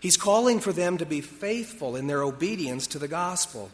He's 0.00 0.16
calling 0.16 0.60
for 0.60 0.72
them 0.72 0.96
to 0.96 1.04
be 1.04 1.20
faithful 1.20 1.94
in 1.94 2.06
their 2.06 2.22
obedience 2.22 2.86
to 2.88 2.98
the 2.98 3.08
gospel 3.08 3.70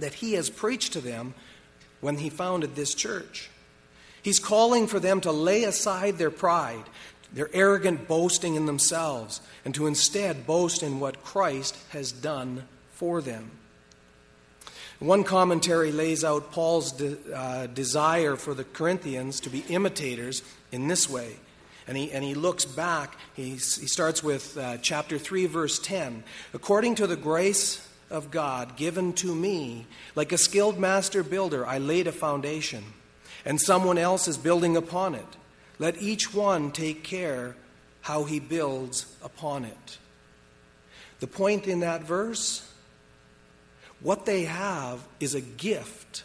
that 0.00 0.14
he 0.14 0.32
has 0.32 0.50
preached 0.50 0.92
to 0.94 1.00
them 1.00 1.34
when 2.00 2.18
he 2.18 2.28
founded 2.30 2.74
this 2.74 2.94
church. 2.94 3.48
He's 4.22 4.40
calling 4.40 4.88
for 4.88 4.98
them 4.98 5.20
to 5.20 5.30
lay 5.30 5.62
aside 5.62 6.18
their 6.18 6.32
pride, 6.32 6.82
their 7.32 7.50
arrogant 7.52 8.08
boasting 8.08 8.54
in 8.54 8.66
themselves, 8.66 9.40
and 9.64 9.74
to 9.74 9.86
instead 9.86 10.46
boast 10.46 10.82
in 10.82 11.00
what 11.00 11.24
Christ 11.24 11.76
has 11.90 12.12
done 12.12 12.64
for 12.92 13.20
them. 13.20 13.50
One 14.98 15.24
commentary 15.24 15.92
lays 15.92 16.24
out 16.24 16.52
Paul's 16.52 16.92
de- 16.92 17.18
uh, 17.34 17.66
desire 17.66 18.36
for 18.36 18.54
the 18.54 18.64
Corinthians 18.64 19.40
to 19.40 19.50
be 19.50 19.60
imitators 19.68 20.42
in 20.72 20.88
this 20.88 21.08
way. 21.10 21.36
And 21.86 21.96
he, 21.96 22.10
and 22.10 22.24
he 22.24 22.34
looks 22.34 22.64
back, 22.64 23.16
he, 23.34 23.50
he 23.50 23.58
starts 23.58 24.22
with 24.22 24.56
uh, 24.56 24.78
chapter 24.78 25.18
3, 25.18 25.46
verse 25.46 25.78
10. 25.78 26.24
According 26.54 26.96
to 26.96 27.06
the 27.06 27.16
grace 27.16 27.86
of 28.10 28.30
God 28.30 28.76
given 28.76 29.12
to 29.14 29.34
me, 29.34 29.86
like 30.14 30.32
a 30.32 30.38
skilled 30.38 30.78
master 30.78 31.22
builder, 31.22 31.66
I 31.66 31.78
laid 31.78 32.06
a 32.06 32.12
foundation. 32.12 32.84
and 33.46 33.60
someone 33.60 33.96
else 33.96 34.28
is 34.28 34.36
building 34.36 34.76
upon 34.76 35.14
it. 35.14 35.26
Let 35.78 36.00
each 36.00 36.32
one 36.32 36.72
take 36.72 37.02
care 37.04 37.56
how 38.02 38.24
he 38.24 38.40
builds 38.40 39.06
upon 39.22 39.64
it. 39.64 39.98
The 41.20 41.26
point 41.26 41.66
in 41.66 41.80
that 41.80 42.02
verse 42.02 42.70
what 44.00 44.26
they 44.26 44.44
have 44.44 45.00
is 45.20 45.34
a 45.34 45.40
gift 45.40 46.22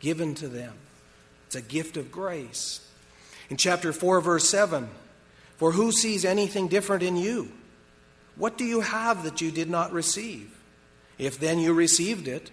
given 0.00 0.34
to 0.36 0.48
them, 0.48 0.74
it's 1.46 1.56
a 1.56 1.62
gift 1.62 1.96
of 1.96 2.12
grace. 2.12 2.80
In 3.50 3.56
chapter 3.56 3.92
4, 3.92 4.20
verse 4.20 4.48
7, 4.48 4.88
for 5.56 5.72
who 5.72 5.92
sees 5.92 6.24
anything 6.24 6.68
different 6.68 7.02
in 7.02 7.16
you? 7.16 7.52
What 8.36 8.58
do 8.58 8.64
you 8.64 8.80
have 8.80 9.22
that 9.24 9.40
you 9.40 9.50
did 9.50 9.70
not 9.70 9.92
receive? 9.92 10.50
If 11.18 11.38
then 11.38 11.58
you 11.58 11.72
received 11.72 12.26
it, 12.26 12.50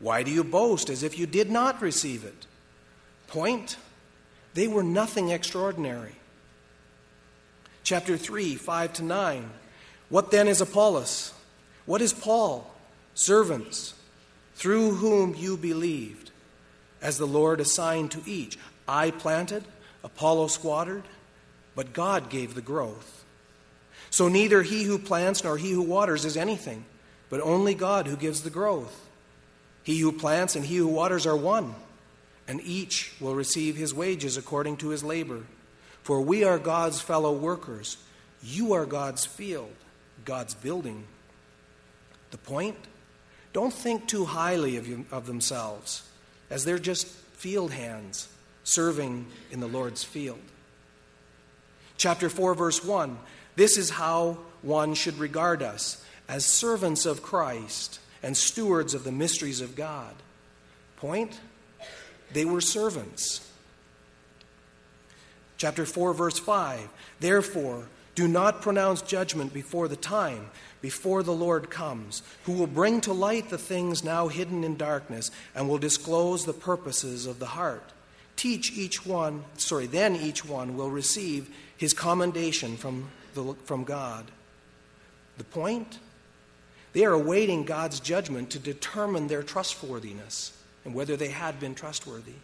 why 0.00 0.22
do 0.22 0.30
you 0.30 0.44
boast 0.44 0.90
as 0.90 1.02
if 1.02 1.18
you 1.18 1.26
did 1.26 1.50
not 1.50 1.80
receive 1.80 2.24
it? 2.24 2.46
Point 3.26 3.76
they 4.54 4.68
were 4.68 4.84
nothing 4.84 5.30
extraordinary. 5.30 6.14
Chapter 7.82 8.16
3, 8.16 8.54
5 8.54 8.92
to 8.94 9.02
9. 9.02 9.50
What 10.08 10.30
then 10.30 10.48
is 10.48 10.60
Apollos? 10.60 11.34
What 11.86 12.00
is 12.00 12.12
Paul? 12.12 12.70
Servants, 13.14 13.94
through 14.54 14.92
whom 14.92 15.34
you 15.34 15.56
believed, 15.56 16.30
as 17.02 17.18
the 17.18 17.26
Lord 17.26 17.60
assigned 17.60 18.12
to 18.12 18.22
each. 18.26 18.58
I 18.88 19.10
planted, 19.10 19.64
Apollos 20.02 20.62
watered, 20.62 21.04
but 21.74 21.92
God 21.92 22.30
gave 22.30 22.54
the 22.54 22.62
growth. 22.62 23.24
So 24.10 24.28
neither 24.28 24.62
he 24.62 24.84
who 24.84 24.98
plants 24.98 25.42
nor 25.42 25.58
he 25.58 25.72
who 25.72 25.82
waters 25.82 26.24
is 26.24 26.36
anything, 26.36 26.84
but 27.28 27.40
only 27.40 27.74
God 27.74 28.06
who 28.06 28.16
gives 28.16 28.42
the 28.42 28.50
growth. 28.50 29.08
He 29.82 29.98
who 29.98 30.12
plants 30.12 30.54
and 30.56 30.64
he 30.64 30.76
who 30.76 30.86
waters 30.86 31.26
are 31.26 31.36
one 31.36 31.74
and 32.46 32.60
each 32.62 33.12
will 33.20 33.34
receive 33.34 33.76
his 33.76 33.94
wages 33.94 34.36
according 34.36 34.76
to 34.78 34.88
his 34.88 35.02
labor. 35.02 35.42
For 36.02 36.20
we 36.20 36.44
are 36.44 36.58
God's 36.58 37.00
fellow 37.00 37.32
workers. 37.32 37.96
You 38.42 38.74
are 38.74 38.84
God's 38.84 39.24
field, 39.24 39.74
God's 40.24 40.54
building. 40.54 41.04
The 42.30 42.38
point? 42.38 42.76
Don't 43.52 43.72
think 43.72 44.06
too 44.06 44.24
highly 44.24 44.76
of, 44.76 44.86
you, 44.86 45.06
of 45.10 45.26
themselves, 45.26 46.02
as 46.50 46.64
they're 46.64 46.78
just 46.78 47.06
field 47.06 47.70
hands 47.70 48.28
serving 48.64 49.26
in 49.50 49.60
the 49.60 49.68
Lord's 49.68 50.02
field. 50.02 50.40
Chapter 51.96 52.28
4, 52.28 52.54
verse 52.54 52.84
1 52.84 53.18
This 53.56 53.78
is 53.78 53.90
how 53.90 54.38
one 54.62 54.94
should 54.94 55.18
regard 55.18 55.62
us 55.62 56.04
as 56.28 56.44
servants 56.44 57.06
of 57.06 57.22
Christ 57.22 58.00
and 58.22 58.36
stewards 58.36 58.94
of 58.94 59.04
the 59.04 59.12
mysteries 59.12 59.60
of 59.60 59.76
God. 59.76 60.14
Point? 60.96 61.38
They 62.34 62.44
were 62.44 62.60
servants. 62.60 63.48
Chapter 65.56 65.86
4, 65.86 66.12
verse 66.12 66.38
5 66.38 66.88
Therefore, 67.20 67.86
do 68.16 68.28
not 68.28 68.60
pronounce 68.60 69.02
judgment 69.02 69.54
before 69.54 69.88
the 69.88 69.96
time, 69.96 70.50
before 70.80 71.22
the 71.22 71.32
Lord 71.32 71.70
comes, 71.70 72.22
who 72.44 72.52
will 72.52 72.66
bring 72.66 73.00
to 73.02 73.12
light 73.12 73.50
the 73.50 73.58
things 73.58 74.04
now 74.04 74.28
hidden 74.28 74.62
in 74.62 74.76
darkness 74.76 75.30
and 75.54 75.68
will 75.68 75.78
disclose 75.78 76.44
the 76.44 76.52
purposes 76.52 77.26
of 77.26 77.38
the 77.38 77.46
heart. 77.46 77.92
Teach 78.36 78.72
each 78.72 79.06
one, 79.06 79.44
sorry, 79.56 79.86
then 79.86 80.16
each 80.16 80.44
one 80.44 80.76
will 80.76 80.90
receive 80.90 81.54
his 81.76 81.94
commendation 81.94 82.76
from, 82.76 83.10
the, 83.34 83.54
from 83.64 83.84
God. 83.84 84.30
The 85.38 85.44
point? 85.44 85.98
They 86.92 87.04
are 87.04 87.12
awaiting 87.12 87.64
God's 87.64 88.00
judgment 88.00 88.50
to 88.50 88.58
determine 88.58 89.28
their 89.28 89.42
trustworthiness 89.42 90.52
and 90.84 90.94
whether 90.94 91.16
they 91.16 91.28
had 91.28 91.58
been 91.60 91.74
trustworthy. 91.74 92.34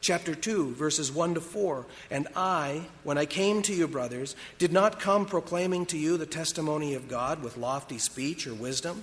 Chapter 0.00 0.34
2, 0.34 0.74
verses 0.74 1.10
1 1.10 1.34
to 1.34 1.40
4. 1.40 1.86
And 2.10 2.28
I, 2.36 2.82
when 3.02 3.18
I 3.18 3.26
came 3.26 3.62
to 3.62 3.74
you, 3.74 3.88
brothers, 3.88 4.36
did 4.58 4.72
not 4.72 5.00
come 5.00 5.26
proclaiming 5.26 5.86
to 5.86 5.98
you 5.98 6.16
the 6.16 6.26
testimony 6.26 6.94
of 6.94 7.08
God 7.08 7.42
with 7.42 7.56
lofty 7.56 7.98
speech 7.98 8.46
or 8.46 8.54
wisdom, 8.54 9.02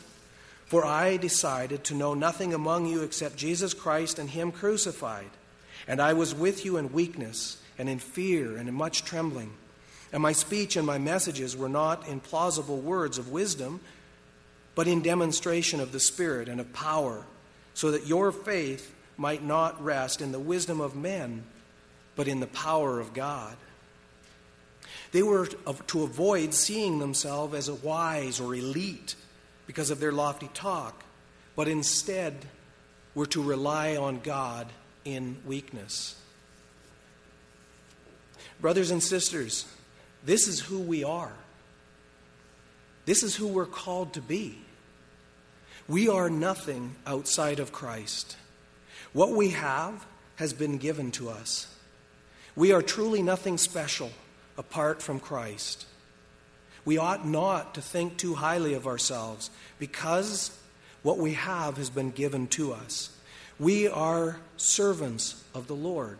for 0.65 0.85
I 0.85 1.17
decided 1.17 1.83
to 1.85 1.95
know 1.95 2.13
nothing 2.13 2.53
among 2.53 2.85
you 2.85 3.01
except 3.03 3.35
Jesus 3.35 3.73
Christ 3.73 4.17
and 4.17 4.29
Him 4.29 4.51
crucified. 4.51 5.29
And 5.87 6.01
I 6.01 6.13
was 6.13 6.33
with 6.33 6.63
you 6.63 6.77
in 6.77 6.93
weakness 6.93 7.57
and 7.77 7.89
in 7.89 7.99
fear 7.99 8.55
and 8.55 8.69
in 8.69 8.75
much 8.75 9.03
trembling. 9.03 9.51
And 10.13 10.21
my 10.21 10.31
speech 10.31 10.75
and 10.75 10.85
my 10.85 10.99
messages 10.99 11.57
were 11.57 11.69
not 11.69 12.07
in 12.07 12.19
plausible 12.19 12.79
words 12.79 13.17
of 13.17 13.29
wisdom, 13.29 13.81
but 14.75 14.87
in 14.87 15.01
demonstration 15.01 15.79
of 15.79 15.91
the 15.91 15.99
Spirit 15.99 16.47
and 16.47 16.61
of 16.61 16.71
power 16.71 17.25
so 17.73 17.91
that 17.91 18.07
your 18.07 18.31
faith 18.31 18.93
might 19.17 19.43
not 19.43 19.83
rest 19.83 20.21
in 20.21 20.31
the 20.31 20.39
wisdom 20.39 20.81
of 20.81 20.95
men, 20.95 21.43
but 22.15 22.27
in 22.27 22.39
the 22.39 22.47
power 22.47 22.99
of 22.99 23.13
God. 23.13 23.55
They 25.11 25.23
were 25.23 25.45
to 25.47 26.03
avoid 26.03 26.53
seeing 26.53 26.99
themselves 26.99 27.53
as 27.53 27.67
a 27.67 27.75
wise 27.75 28.39
or 28.39 28.55
elite 28.55 29.15
because 29.67 29.91
of 29.91 29.99
their 29.99 30.11
lofty 30.11 30.49
talk, 30.53 31.03
but 31.55 31.67
instead 31.67 32.45
were 33.15 33.27
to 33.27 33.41
rely 33.41 33.95
on 33.95 34.19
God 34.19 34.67
in 35.05 35.37
weakness. 35.45 36.15
Brothers 38.59 38.91
and 38.91 39.03
sisters, 39.03 39.65
this 40.25 40.47
is 40.47 40.59
who 40.59 40.79
we 40.79 41.03
are. 41.03 41.33
This 43.05 43.23
is 43.23 43.35
who 43.35 43.47
we're 43.47 43.65
called 43.65 44.13
to 44.13 44.21
be. 44.21 44.57
We 45.87 46.07
are 46.07 46.29
nothing 46.29 46.95
outside 47.05 47.59
of 47.59 47.71
Christ. 47.71 48.37
What 49.11 49.31
we 49.31 49.49
have 49.49 50.05
has 50.37 50.53
been 50.53 50.77
given 50.77 51.11
to 51.11 51.29
us. 51.29 51.67
We 52.55 52.71
are 52.71 52.81
truly 52.81 53.21
nothing 53.21 53.57
special 53.57 54.11
apart 54.57 55.01
from 55.01 55.19
Christ. 55.19 55.85
We 56.85 56.97
ought 56.97 57.27
not 57.27 57.75
to 57.75 57.81
think 57.81 58.17
too 58.17 58.35
highly 58.35 58.73
of 58.73 58.87
ourselves 58.87 59.49
because 59.79 60.57
what 61.01 61.17
we 61.17 61.33
have 61.33 61.77
has 61.77 61.89
been 61.89 62.11
given 62.11 62.47
to 62.47 62.73
us. 62.73 63.09
We 63.59 63.87
are 63.87 64.37
servants 64.57 65.43
of 65.53 65.67
the 65.67 65.75
Lord, 65.75 66.19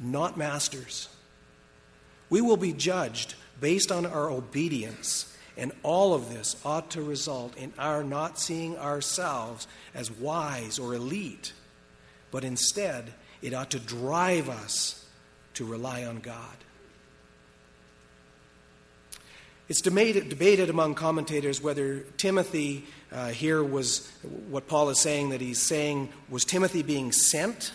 not 0.00 0.36
masters. 0.36 1.08
We 2.30 2.40
will 2.40 2.56
be 2.56 2.72
judged 2.72 3.34
based 3.60 3.92
on 3.92 4.06
our 4.06 4.30
obedience 4.30 5.33
and 5.56 5.72
all 5.82 6.14
of 6.14 6.30
this 6.32 6.56
ought 6.64 6.90
to 6.90 7.02
result 7.02 7.56
in 7.56 7.72
our 7.78 8.02
not 8.02 8.38
seeing 8.38 8.76
ourselves 8.78 9.66
as 9.94 10.10
wise 10.10 10.78
or 10.78 10.94
elite, 10.94 11.52
but 12.30 12.44
instead, 12.44 13.12
it 13.42 13.54
ought 13.54 13.70
to 13.70 13.78
drive 13.78 14.48
us 14.48 15.06
to 15.54 15.64
rely 15.64 16.04
on 16.04 16.18
God. 16.18 16.56
It's 19.68 19.80
debated, 19.80 20.28
debated 20.28 20.68
among 20.68 20.94
commentators 20.94 21.62
whether 21.62 22.00
Timothy 22.18 22.84
uh, 23.10 23.28
here 23.28 23.62
was 23.62 24.10
what 24.50 24.66
Paul 24.66 24.90
is 24.90 25.00
saying 25.00 25.30
that 25.30 25.40
he's 25.40 25.62
saying 25.62 26.10
was 26.28 26.44
Timothy 26.44 26.82
being 26.82 27.12
sent 27.12 27.72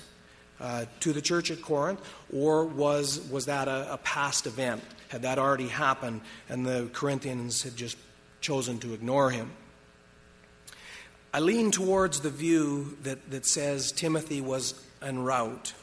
uh, 0.59 0.85
to 0.99 1.13
the 1.13 1.21
church 1.21 1.49
at 1.49 1.61
Corinth, 1.61 2.01
or 2.33 2.65
was, 2.65 3.21
was 3.31 3.45
that 3.45 3.67
a, 3.67 3.93
a 3.93 3.97
past 3.97 4.45
event? 4.45 4.83
Had 5.09 5.23
that 5.23 5.37
already 5.37 5.67
happened 5.67 6.21
and 6.47 6.65
the 6.65 6.89
Corinthians 6.93 7.63
had 7.63 7.75
just 7.75 7.97
chosen 8.41 8.79
to 8.79 8.93
ignore 8.93 9.29
him? 9.31 9.51
I 11.33 11.41
lean 11.41 11.69
towards 11.69 12.21
the 12.21 12.29
view 12.29 12.97
that, 13.03 13.29
that 13.29 13.45
says 13.45 13.91
Timothy 13.91 14.41
was 14.41 14.73
en 15.01 15.19
route 15.19 15.73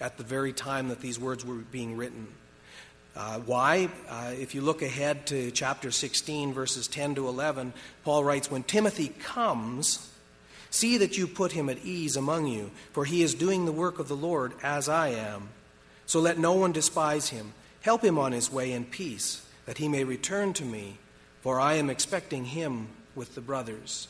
at 0.00 0.16
the 0.16 0.24
very 0.24 0.52
time 0.52 0.88
that 0.88 1.00
these 1.00 1.18
words 1.18 1.44
were 1.44 1.56
being 1.56 1.96
written. 1.96 2.28
Uh, 3.16 3.40
why? 3.40 3.88
Uh, 4.08 4.32
if 4.38 4.54
you 4.54 4.60
look 4.60 4.80
ahead 4.80 5.26
to 5.26 5.50
chapter 5.50 5.90
16, 5.90 6.52
verses 6.52 6.86
10 6.86 7.16
to 7.16 7.28
11, 7.28 7.72
Paul 8.04 8.22
writes 8.22 8.50
When 8.50 8.62
Timothy 8.62 9.08
comes, 9.08 10.10
see 10.70 10.98
that 10.98 11.18
you 11.18 11.26
put 11.26 11.52
him 11.52 11.68
at 11.68 11.84
ease 11.84 12.16
among 12.16 12.46
you, 12.46 12.70
for 12.92 13.04
he 13.04 13.22
is 13.22 13.34
doing 13.34 13.64
the 13.64 13.72
work 13.72 13.98
of 13.98 14.08
the 14.08 14.16
Lord 14.16 14.52
as 14.62 14.88
I 14.88 15.08
am. 15.08 15.48
So 16.06 16.20
let 16.20 16.38
no 16.38 16.52
one 16.52 16.72
despise 16.72 17.28
him. 17.28 17.52
Help 17.82 18.02
him 18.02 18.18
on 18.18 18.32
his 18.32 18.52
way 18.52 18.72
in 18.72 18.84
peace, 18.84 19.46
that 19.66 19.78
he 19.78 19.88
may 19.88 20.04
return 20.04 20.52
to 20.54 20.64
me, 20.64 20.98
for 21.40 21.60
I 21.60 21.74
am 21.74 21.90
expecting 21.90 22.46
him 22.46 22.88
with 23.14 23.34
the 23.34 23.40
brothers. 23.40 24.08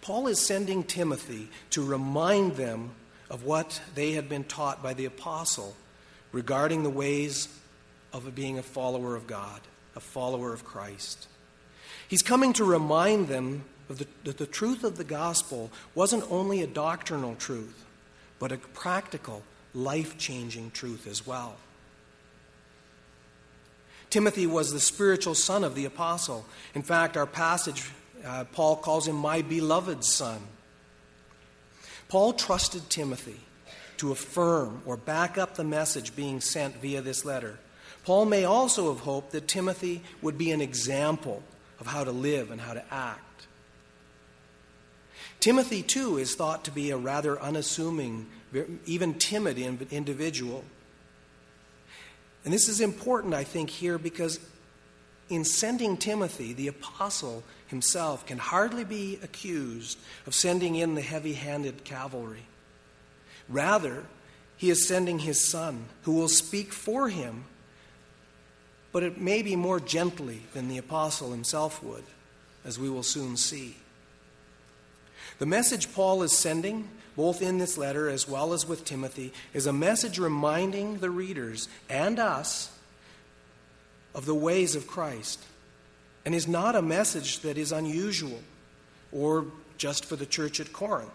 Paul 0.00 0.26
is 0.26 0.38
sending 0.38 0.84
Timothy 0.84 1.48
to 1.70 1.84
remind 1.84 2.56
them 2.56 2.90
of 3.30 3.44
what 3.44 3.80
they 3.94 4.12
had 4.12 4.28
been 4.28 4.44
taught 4.44 4.82
by 4.82 4.94
the 4.94 5.06
apostle 5.06 5.74
regarding 6.32 6.82
the 6.82 6.90
ways 6.90 7.48
of 8.12 8.34
being 8.34 8.58
a 8.58 8.62
follower 8.62 9.16
of 9.16 9.26
God, 9.26 9.60
a 9.96 10.00
follower 10.00 10.52
of 10.52 10.64
Christ. 10.64 11.28
He's 12.08 12.22
coming 12.22 12.52
to 12.54 12.64
remind 12.64 13.28
them 13.28 13.64
the, 13.88 14.06
that 14.24 14.38
the 14.38 14.46
truth 14.46 14.84
of 14.84 14.96
the 14.96 15.04
gospel 15.04 15.70
wasn't 15.94 16.30
only 16.30 16.62
a 16.62 16.66
doctrinal 16.66 17.34
truth, 17.36 17.84
but 18.38 18.52
a 18.52 18.58
practical, 18.58 19.42
life 19.74 20.18
changing 20.18 20.70
truth 20.70 21.06
as 21.06 21.26
well. 21.26 21.56
Timothy 24.12 24.46
was 24.46 24.70
the 24.70 24.78
spiritual 24.78 25.34
son 25.34 25.64
of 25.64 25.74
the 25.74 25.86
apostle. 25.86 26.44
In 26.74 26.82
fact, 26.82 27.16
our 27.16 27.24
passage, 27.24 27.90
uh, 28.22 28.44
Paul 28.52 28.76
calls 28.76 29.08
him 29.08 29.16
my 29.16 29.40
beloved 29.40 30.04
son. 30.04 30.38
Paul 32.10 32.34
trusted 32.34 32.90
Timothy 32.90 33.40
to 33.96 34.12
affirm 34.12 34.82
or 34.84 34.98
back 34.98 35.38
up 35.38 35.54
the 35.54 35.64
message 35.64 36.14
being 36.14 36.42
sent 36.42 36.76
via 36.76 37.00
this 37.00 37.24
letter. 37.24 37.58
Paul 38.04 38.26
may 38.26 38.44
also 38.44 38.92
have 38.92 39.00
hoped 39.00 39.32
that 39.32 39.48
Timothy 39.48 40.02
would 40.20 40.36
be 40.36 40.50
an 40.50 40.60
example 40.60 41.42
of 41.80 41.86
how 41.86 42.04
to 42.04 42.12
live 42.12 42.50
and 42.50 42.60
how 42.60 42.74
to 42.74 42.84
act. 42.92 43.46
Timothy, 45.40 45.82
too, 45.82 46.18
is 46.18 46.34
thought 46.34 46.64
to 46.64 46.70
be 46.70 46.90
a 46.90 46.98
rather 46.98 47.40
unassuming, 47.40 48.26
even 48.84 49.14
timid 49.14 49.58
individual. 49.90 50.66
And 52.44 52.52
this 52.52 52.68
is 52.68 52.80
important, 52.80 53.34
I 53.34 53.44
think, 53.44 53.70
here 53.70 53.98
because 53.98 54.40
in 55.28 55.44
sending 55.44 55.96
Timothy, 55.96 56.52
the 56.52 56.68
apostle 56.68 57.42
himself 57.68 58.26
can 58.26 58.38
hardly 58.38 58.84
be 58.84 59.18
accused 59.22 59.98
of 60.26 60.34
sending 60.34 60.74
in 60.74 60.94
the 60.94 61.00
heavy 61.00 61.34
handed 61.34 61.84
cavalry. 61.84 62.46
Rather, 63.48 64.04
he 64.56 64.70
is 64.70 64.86
sending 64.86 65.20
his 65.20 65.48
son, 65.48 65.86
who 66.02 66.12
will 66.12 66.28
speak 66.28 66.72
for 66.72 67.08
him, 67.08 67.44
but 68.92 69.02
it 69.02 69.18
may 69.18 69.42
be 69.42 69.56
more 69.56 69.80
gently 69.80 70.42
than 70.52 70.68
the 70.68 70.78
apostle 70.78 71.32
himself 71.32 71.82
would, 71.82 72.04
as 72.64 72.78
we 72.78 72.90
will 72.90 73.02
soon 73.02 73.36
see. 73.36 73.76
The 75.38 75.46
message 75.46 75.92
Paul 75.94 76.22
is 76.22 76.36
sending, 76.36 76.88
both 77.16 77.42
in 77.42 77.58
this 77.58 77.76
letter 77.76 78.08
as 78.08 78.28
well 78.28 78.52
as 78.52 78.66
with 78.66 78.84
Timothy, 78.84 79.32
is 79.52 79.66
a 79.66 79.72
message 79.72 80.18
reminding 80.18 80.98
the 80.98 81.10
readers 81.10 81.68
and 81.88 82.18
us 82.18 82.76
of 84.14 84.26
the 84.26 84.34
ways 84.34 84.74
of 84.74 84.86
Christ, 84.86 85.42
and 86.24 86.34
is 86.34 86.46
not 86.46 86.76
a 86.76 86.82
message 86.82 87.40
that 87.40 87.58
is 87.58 87.72
unusual 87.72 88.40
or 89.10 89.46
just 89.78 90.04
for 90.04 90.16
the 90.16 90.26
church 90.26 90.60
at 90.60 90.72
Corinth. 90.72 91.10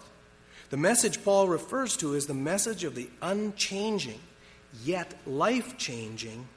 The 0.69 0.77
message 0.77 1.23
Paul 1.23 1.47
refers 1.47 1.95
to 1.97 2.13
is 2.13 2.27
the 2.27 2.33
message 2.33 2.83
of 2.83 2.95
the 2.95 3.09
unchanging, 3.21 4.19
yet 4.83 5.13
life 5.25 5.77
changing 5.77 6.47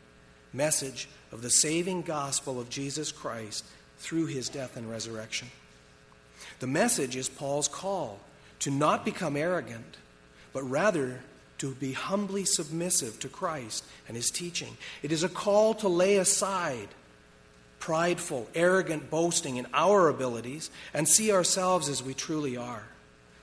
message 0.52 1.08
of 1.30 1.42
the 1.42 1.50
saving 1.50 2.02
gospel 2.02 2.58
of 2.58 2.68
Jesus 2.68 3.12
Christ 3.12 3.64
through 3.98 4.26
his 4.26 4.48
death 4.48 4.76
and 4.76 4.90
resurrection. 4.90 5.48
The 6.58 6.66
message 6.66 7.14
is 7.16 7.28
Paul's 7.28 7.68
call 7.68 8.18
to 8.60 8.70
not 8.70 9.04
become 9.04 9.36
arrogant, 9.36 9.96
but 10.52 10.62
rather 10.62 11.20
to 11.58 11.72
be 11.74 11.92
humbly 11.92 12.44
submissive 12.44 13.18
to 13.20 13.28
Christ 13.28 13.84
and 14.08 14.16
his 14.16 14.30
teaching. 14.30 14.76
It 15.02 15.12
is 15.12 15.22
a 15.22 15.28
call 15.28 15.74
to 15.74 15.88
lay 15.88 16.16
aside 16.16 16.88
prideful, 17.80 18.46
arrogant 18.54 19.10
boasting 19.10 19.56
in 19.56 19.66
our 19.74 20.08
abilities 20.08 20.70
and 20.94 21.08
see 21.08 21.32
ourselves 21.32 21.88
as 21.88 22.02
we 22.02 22.14
truly 22.14 22.56
are 22.56 22.84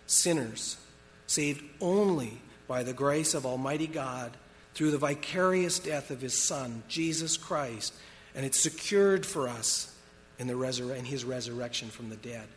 sinners, 0.05 0.77
saved 1.25 1.63
only 1.81 2.39
by 2.67 2.83
the 2.83 2.93
grace 2.93 3.33
of 3.33 3.45
Almighty 3.45 3.87
God 3.87 4.31
through 4.73 4.91
the 4.91 4.97
vicarious 4.97 5.79
death 5.79 6.11
of 6.11 6.21
His 6.21 6.47
Son, 6.47 6.83
Jesus 6.87 7.35
Christ, 7.35 7.93
and 8.35 8.45
it's 8.45 8.61
secured 8.61 9.25
for 9.25 9.49
us 9.49 9.93
in, 10.39 10.47
the 10.47 10.53
resur- 10.53 10.95
in 10.95 11.05
His 11.05 11.25
resurrection 11.25 11.89
from 11.89 12.09
the 12.09 12.15
dead. 12.15 12.47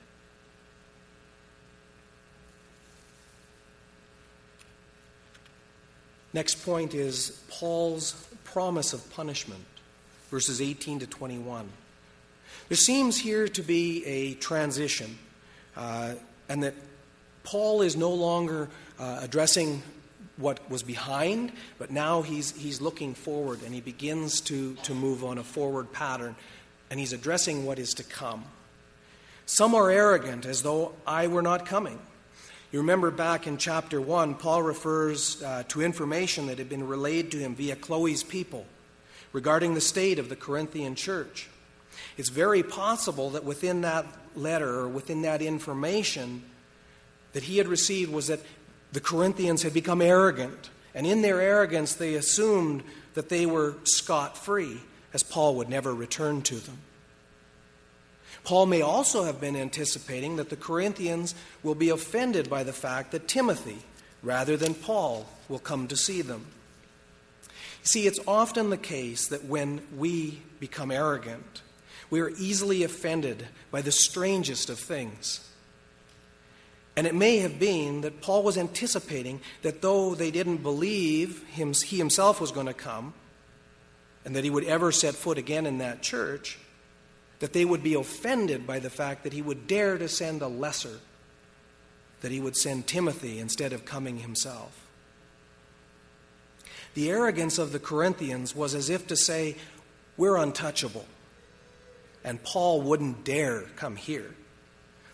Next 6.33 6.65
point 6.65 6.95
is 6.95 7.43
Paul's 7.49 8.13
promise 8.45 8.93
of 8.93 9.09
punishment, 9.11 9.65
verses 10.31 10.61
18 10.61 11.01
to 11.01 11.07
21. 11.07 11.69
There 12.69 12.77
seems 12.77 13.19
here 13.19 13.49
to 13.49 13.63
be 13.63 14.05
a 14.07 14.35
transition, 14.35 15.19
uh, 15.77 16.15
and 16.49 16.63
that 16.63 16.75
Paul 17.43 17.83
is 17.83 17.97
no 17.97 18.11
longer 18.11 18.69
uh, 18.99 19.21
addressing 19.23 19.83
what 20.37 20.71
was 20.71 20.83
behind, 20.83 21.53
but 21.79 21.91
now 21.91 22.23
he's, 22.23 22.53
he's 22.53 22.81
looking 22.81 23.15
forward 23.15 23.61
and 23.63 23.75
he 23.75 23.81
begins 23.81 24.41
to, 24.43 24.75
to 24.77 24.95
move 24.95 25.23
on 25.25 25.39
a 25.39 25.45
forward 25.45 25.93
pattern 25.93 26.35
and 26.91 26.99
he's 26.99 27.13
addressing 27.13 27.67
what 27.67 27.79
is 27.79 27.95
to 27.95 28.03
come. 28.03 28.45
Some 29.47 29.75
are 29.75 29.91
arrogant 29.91 30.47
as 30.47 30.63
though 30.63 30.93
I 31.07 31.27
were 31.27 31.43
not 31.43 31.67
coming. 31.67 31.99
You 32.73 32.79
remember 32.79 33.11
back 33.11 33.49
in 33.49 33.57
chapter 33.57 34.01
1, 34.01 34.37
Paul 34.37 34.63
refers 34.63 35.43
uh, 35.43 35.65
to 35.69 35.83
information 35.83 36.47
that 36.47 36.59
had 36.59 36.69
been 36.69 36.87
relayed 36.87 37.33
to 37.33 37.39
him 37.39 37.57
via 37.57 37.75
Chloe's 37.75 38.23
people 38.23 38.65
regarding 39.33 39.75
the 39.75 39.81
state 39.81 40.21
of 40.21 40.29
the 40.29 40.37
Corinthian 40.37 40.95
church. 40.95 41.49
It's 42.17 42.29
very 42.29 42.63
possible 42.63 43.31
that 43.31 43.45
within 43.45 43.81
that 43.81 44.07
letter 44.37 44.69
or 44.69 44.89
within 44.89 45.23
that 45.23 45.43
information, 45.43 46.45
that 47.33 47.43
he 47.43 47.59
had 47.59 47.67
received 47.67 48.13
was 48.13 48.29
that 48.29 48.41
the 48.93 49.01
Corinthians 49.01 49.63
had 49.63 49.75
become 49.75 50.01
arrogant. 50.01 50.71
And 50.95 51.09
in 51.09 51.23
their 51.23 51.41
arrogance, 51.41 51.95
they 51.95 52.15
assumed 52.15 52.85
that 53.15 53.29
they 53.29 53.47
were 53.47 53.75
scot 53.83 54.39
free, 54.39 54.81
as 55.13 55.25
Paul 55.25 55.57
would 55.57 55.69
never 55.69 55.93
return 55.93 56.43
to 56.43 56.57
them. 56.57 56.79
Paul 58.45 58.67
may 58.67 58.83
also 58.83 59.25
have 59.25 59.41
been 59.41 59.57
anticipating 59.57 60.37
that 60.37 60.49
the 60.49 60.57
Corinthians 60.57 61.35
will 61.63 61.75
be 61.75 61.91
offended 61.91 62.49
by 62.49 62.63
the 62.63 62.73
fact 62.73 63.13
that 63.13 63.29
Timothy, 63.29 63.79
rather 64.23 64.57
than 64.57 64.75
Paul, 64.75 65.27
will 65.49 65.59
come 65.59 65.89
to 65.89 65.97
see 65.97 66.23
them. 66.23 66.47
See, 67.83 68.07
it's 68.07 68.21
often 68.27 68.71
the 68.71 68.77
case 68.77 69.29
that 69.29 69.45
when 69.45 69.81
we 69.97 70.43
become 70.59 70.91
arrogant, 70.91 71.63
we 72.11 72.21
are 72.21 72.31
easily 72.31 72.83
offended 72.83 73.47
by 73.71 73.83
the 73.83 73.93
strangest 73.93 74.69
of 74.69 74.79
things. 74.79 75.47
And 76.97 77.07
it 77.07 77.15
may 77.15 77.39
have 77.39 77.59
been 77.59 78.03
that 78.03 78.21
Paul 78.21 78.43
was 78.43 78.59
anticipating 78.59 79.41
that 79.63 79.81
though 79.81 80.15
they 80.15 80.31
didn't 80.31 80.59
believe 80.59 81.43
him, 81.49 81.73
he 81.73 81.97
himself 81.97 82.41
was 82.41 82.53
going 82.53 82.67
to 82.67 82.75
come 82.75 83.15
and 84.25 84.37
that 84.37 84.45
he 84.45 84.51
would 84.51 84.65
ever 84.65 84.93
set 84.93 85.15
foot 85.15 85.39
again 85.39 85.67
in 85.67 85.79
that 85.79 86.03
church, 86.03 86.59
that 87.41 87.53
they 87.53 87.65
would 87.65 87.83
be 87.83 87.95
offended 87.95 88.67
by 88.67 88.79
the 88.79 88.91
fact 88.91 89.25
that 89.25 89.33
he 89.33 89.43
would 89.43 89.67
dare 89.67 89.99
to 89.99 90.09
send 90.09 90.43
a 90.43 90.49
lesser, 90.49 91.01
that 92.21 92.31
he 92.31 92.41
would 92.41 92.57
send 92.57 92.87
Timothy 92.87 93.39
instead 93.39 93.73
of 93.73 93.85
coming 93.85 94.19
himself. 94.19 94.87
The 96.95 97.11
arrogance 97.11 97.59
of 97.59 97.73
the 97.73 97.79
Corinthians 97.79 98.55
was 98.55 98.75
as 98.75 98.91
if 98.91 99.07
to 99.07 99.17
say, 99.17 99.57
We're 100.17 100.37
untouchable, 100.37 101.07
and 102.23 102.43
Paul 102.43 102.83
wouldn't 102.83 103.25
dare 103.25 103.63
come 103.77 103.97
here. 103.97 104.35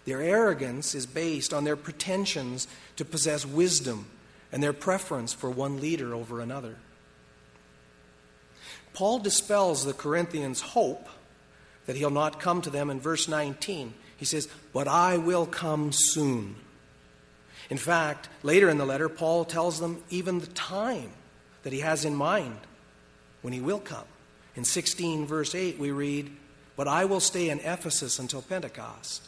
Their 0.04 0.20
arrogance 0.20 0.94
is 0.94 1.06
based 1.06 1.52
on 1.52 1.64
their 1.64 1.76
pretensions 1.76 2.66
to 2.96 3.04
possess 3.04 3.44
wisdom 3.44 4.06
and 4.50 4.62
their 4.62 4.72
preference 4.72 5.32
for 5.32 5.50
one 5.50 5.80
leader 5.80 6.14
over 6.14 6.40
another. 6.40 6.76
Paul 8.94 9.18
dispels 9.18 9.84
the 9.84 9.92
Corinthians' 9.92 10.60
hope 10.60 11.08
that 11.86 11.96
he'll 11.96 12.10
not 12.10 12.40
come 12.40 12.60
to 12.62 12.70
them 12.70 12.90
in 12.90 13.00
verse 13.00 13.28
19. 13.28 13.94
He 14.16 14.24
says, 14.24 14.48
But 14.72 14.88
I 14.88 15.16
will 15.16 15.46
come 15.46 15.92
soon. 15.92 16.56
In 17.70 17.78
fact, 17.78 18.28
later 18.42 18.68
in 18.68 18.78
the 18.78 18.86
letter, 18.86 19.08
Paul 19.08 19.44
tells 19.44 19.80
them 19.80 20.02
even 20.10 20.40
the 20.40 20.46
time 20.46 21.10
that 21.62 21.72
he 21.72 21.80
has 21.80 22.04
in 22.04 22.14
mind 22.14 22.58
when 23.42 23.52
he 23.52 23.60
will 23.60 23.80
come. 23.80 24.04
In 24.54 24.64
16, 24.64 25.26
verse 25.26 25.54
8, 25.54 25.78
we 25.78 25.90
read, 25.90 26.30
But 26.76 26.88
I 26.88 27.04
will 27.04 27.20
stay 27.20 27.50
in 27.50 27.60
Ephesus 27.60 28.18
until 28.18 28.42
Pentecost. 28.42 29.22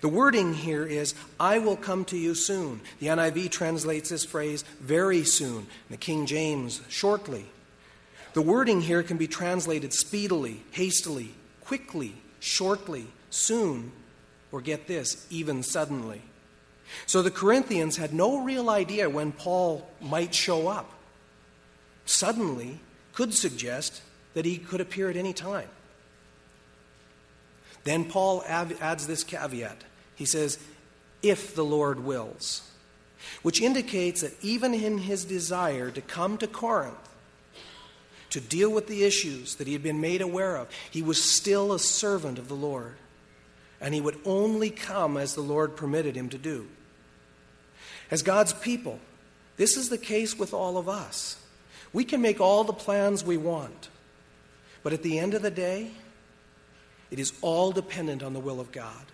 The 0.00 0.08
wording 0.08 0.54
here 0.54 0.86
is, 0.86 1.14
I 1.38 1.58
will 1.58 1.76
come 1.76 2.04
to 2.06 2.16
you 2.16 2.34
soon. 2.34 2.80
The 3.00 3.08
NIV 3.08 3.50
translates 3.50 4.10
this 4.10 4.24
phrase 4.24 4.62
very 4.80 5.24
soon, 5.24 5.66
the 5.90 5.96
King 5.96 6.26
James 6.26 6.80
shortly. 6.88 7.46
The 8.32 8.42
wording 8.42 8.80
here 8.80 9.02
can 9.02 9.16
be 9.16 9.26
translated 9.26 9.92
speedily, 9.92 10.62
hastily, 10.70 11.34
quickly, 11.62 12.14
shortly, 12.38 13.06
soon, 13.30 13.92
or 14.52 14.60
get 14.60 14.86
this, 14.86 15.26
even 15.30 15.62
suddenly. 15.62 16.22
So 17.06 17.22
the 17.22 17.30
Corinthians 17.30 17.96
had 17.96 18.12
no 18.12 18.42
real 18.42 18.70
idea 18.70 19.08
when 19.08 19.32
Paul 19.32 19.88
might 20.00 20.34
show 20.34 20.68
up. 20.68 20.92
Suddenly 22.04 22.80
could 23.12 23.34
suggest 23.34 24.02
that 24.34 24.44
he 24.44 24.58
could 24.58 24.80
appear 24.80 25.10
at 25.10 25.16
any 25.16 25.32
time. 25.32 25.68
Then 27.84 28.04
Paul 28.04 28.44
adds 28.46 29.06
this 29.06 29.24
caveat 29.24 29.84
he 30.20 30.26
says, 30.26 30.58
if 31.22 31.54
the 31.54 31.64
Lord 31.64 32.04
wills, 32.04 32.70
which 33.40 33.62
indicates 33.62 34.20
that 34.20 34.34
even 34.44 34.74
in 34.74 34.98
his 34.98 35.24
desire 35.24 35.90
to 35.90 36.02
come 36.02 36.36
to 36.36 36.46
Corinth, 36.46 37.09
to 38.30 38.40
deal 38.40 38.70
with 38.70 38.86
the 38.86 39.04
issues 39.04 39.56
that 39.56 39.66
he 39.66 39.72
had 39.72 39.82
been 39.82 40.00
made 40.00 40.22
aware 40.22 40.56
of, 40.56 40.68
he 40.90 41.02
was 41.02 41.22
still 41.22 41.72
a 41.72 41.78
servant 41.78 42.38
of 42.38 42.48
the 42.48 42.54
Lord. 42.54 42.94
And 43.80 43.94
he 43.94 44.00
would 44.00 44.18
only 44.24 44.70
come 44.70 45.16
as 45.16 45.34
the 45.34 45.40
Lord 45.40 45.76
permitted 45.76 46.16
him 46.16 46.28
to 46.30 46.38
do. 46.38 46.68
As 48.10 48.22
God's 48.22 48.52
people, 48.52 48.98
this 49.56 49.76
is 49.76 49.88
the 49.88 49.98
case 49.98 50.38
with 50.38 50.52
all 50.52 50.76
of 50.76 50.88
us. 50.88 51.36
We 51.92 52.04
can 52.04 52.20
make 52.20 52.40
all 52.40 52.64
the 52.64 52.72
plans 52.72 53.24
we 53.24 53.36
want, 53.36 53.88
but 54.82 54.92
at 54.92 55.02
the 55.02 55.18
end 55.18 55.34
of 55.34 55.42
the 55.42 55.50
day, 55.50 55.90
it 57.10 57.18
is 57.18 57.32
all 57.42 57.72
dependent 57.72 58.22
on 58.22 58.32
the 58.32 58.40
will 58.40 58.60
of 58.60 58.70
God. 58.70 59.06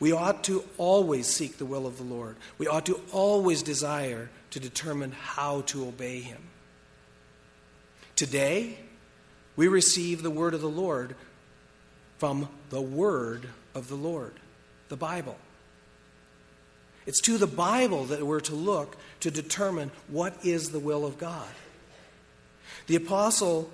We 0.00 0.12
ought 0.12 0.44
to 0.44 0.64
always 0.76 1.26
seek 1.26 1.56
the 1.56 1.64
will 1.64 1.86
of 1.86 1.96
the 1.96 2.04
Lord. 2.04 2.36
We 2.58 2.66
ought 2.66 2.86
to 2.86 3.00
always 3.12 3.62
desire 3.62 4.30
to 4.50 4.60
determine 4.60 5.12
how 5.12 5.62
to 5.62 5.86
obey 5.86 6.20
Him. 6.20 6.42
Today, 8.18 8.76
we 9.54 9.68
receive 9.68 10.24
the 10.24 10.30
word 10.30 10.52
of 10.52 10.60
the 10.60 10.68
Lord 10.68 11.14
from 12.18 12.48
the 12.68 12.80
word 12.80 13.48
of 13.76 13.86
the 13.86 13.94
Lord, 13.94 14.32
the 14.88 14.96
Bible. 14.96 15.36
It's 17.06 17.20
to 17.20 17.38
the 17.38 17.46
Bible 17.46 18.06
that 18.06 18.26
we're 18.26 18.40
to 18.40 18.56
look 18.56 18.96
to 19.20 19.30
determine 19.30 19.92
what 20.08 20.44
is 20.44 20.70
the 20.70 20.80
will 20.80 21.06
of 21.06 21.16
God. 21.16 21.46
The 22.88 22.96
apostle 22.96 23.70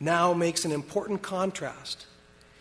now 0.00 0.32
makes 0.32 0.64
an 0.64 0.72
important 0.72 1.22
contrast. 1.22 2.06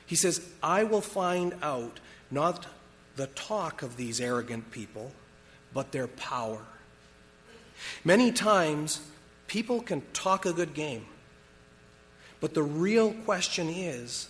He 0.06 0.16
says, 0.16 0.48
I 0.62 0.84
will 0.84 1.02
find 1.02 1.56
out 1.64 2.00
not 2.30 2.68
the 3.16 3.26
talk 3.26 3.82
of 3.82 3.98
these 3.98 4.22
arrogant 4.22 4.70
people, 4.70 5.12
but 5.74 5.92
their 5.92 6.06
power. 6.06 6.62
Many 8.04 8.32
times, 8.32 9.02
people 9.48 9.82
can 9.82 10.04
talk 10.14 10.46
a 10.46 10.54
good 10.54 10.76
game, 10.76 11.08
but 12.46 12.54
the 12.54 12.62
real 12.62 13.12
question 13.12 13.70
is 13.70 14.30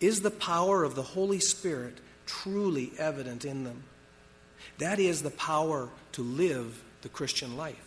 is 0.00 0.22
the 0.22 0.32
power 0.32 0.82
of 0.82 0.96
the 0.96 1.02
Holy 1.04 1.38
Spirit 1.38 1.98
truly 2.26 2.90
evident 2.98 3.44
in 3.44 3.62
them? 3.62 3.84
That 4.78 4.98
is 4.98 5.22
the 5.22 5.30
power 5.30 5.88
to 6.10 6.22
live 6.24 6.82
the 7.02 7.08
Christian 7.08 7.56
life. 7.56 7.84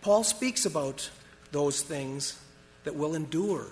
Paul 0.00 0.24
speaks 0.24 0.64
about 0.64 1.10
those 1.50 1.82
things 1.82 2.40
that 2.84 2.96
will 2.96 3.14
endure. 3.14 3.66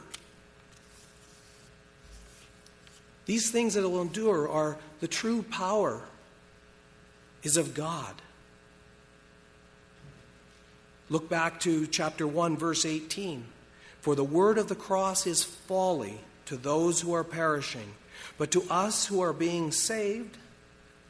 These 3.24 3.50
things 3.50 3.72
that 3.72 3.88
will 3.88 4.02
endure 4.02 4.46
are 4.46 4.76
the 5.00 5.08
true 5.08 5.40
power 5.40 6.02
is 7.42 7.56
of 7.56 7.72
God. 7.72 8.12
Look 11.08 11.30
back 11.30 11.60
to 11.60 11.86
chapter 11.86 12.26
1, 12.26 12.58
verse 12.58 12.84
18. 12.84 13.46
For 14.00 14.14
the 14.14 14.24
word 14.24 14.58
of 14.58 14.68
the 14.68 14.74
cross 14.74 15.26
is 15.26 15.44
folly 15.44 16.20
to 16.46 16.56
those 16.56 17.00
who 17.00 17.12
are 17.12 17.24
perishing, 17.24 17.94
but 18.38 18.50
to 18.52 18.62
us 18.70 19.06
who 19.06 19.20
are 19.20 19.32
being 19.32 19.72
saved, 19.72 20.36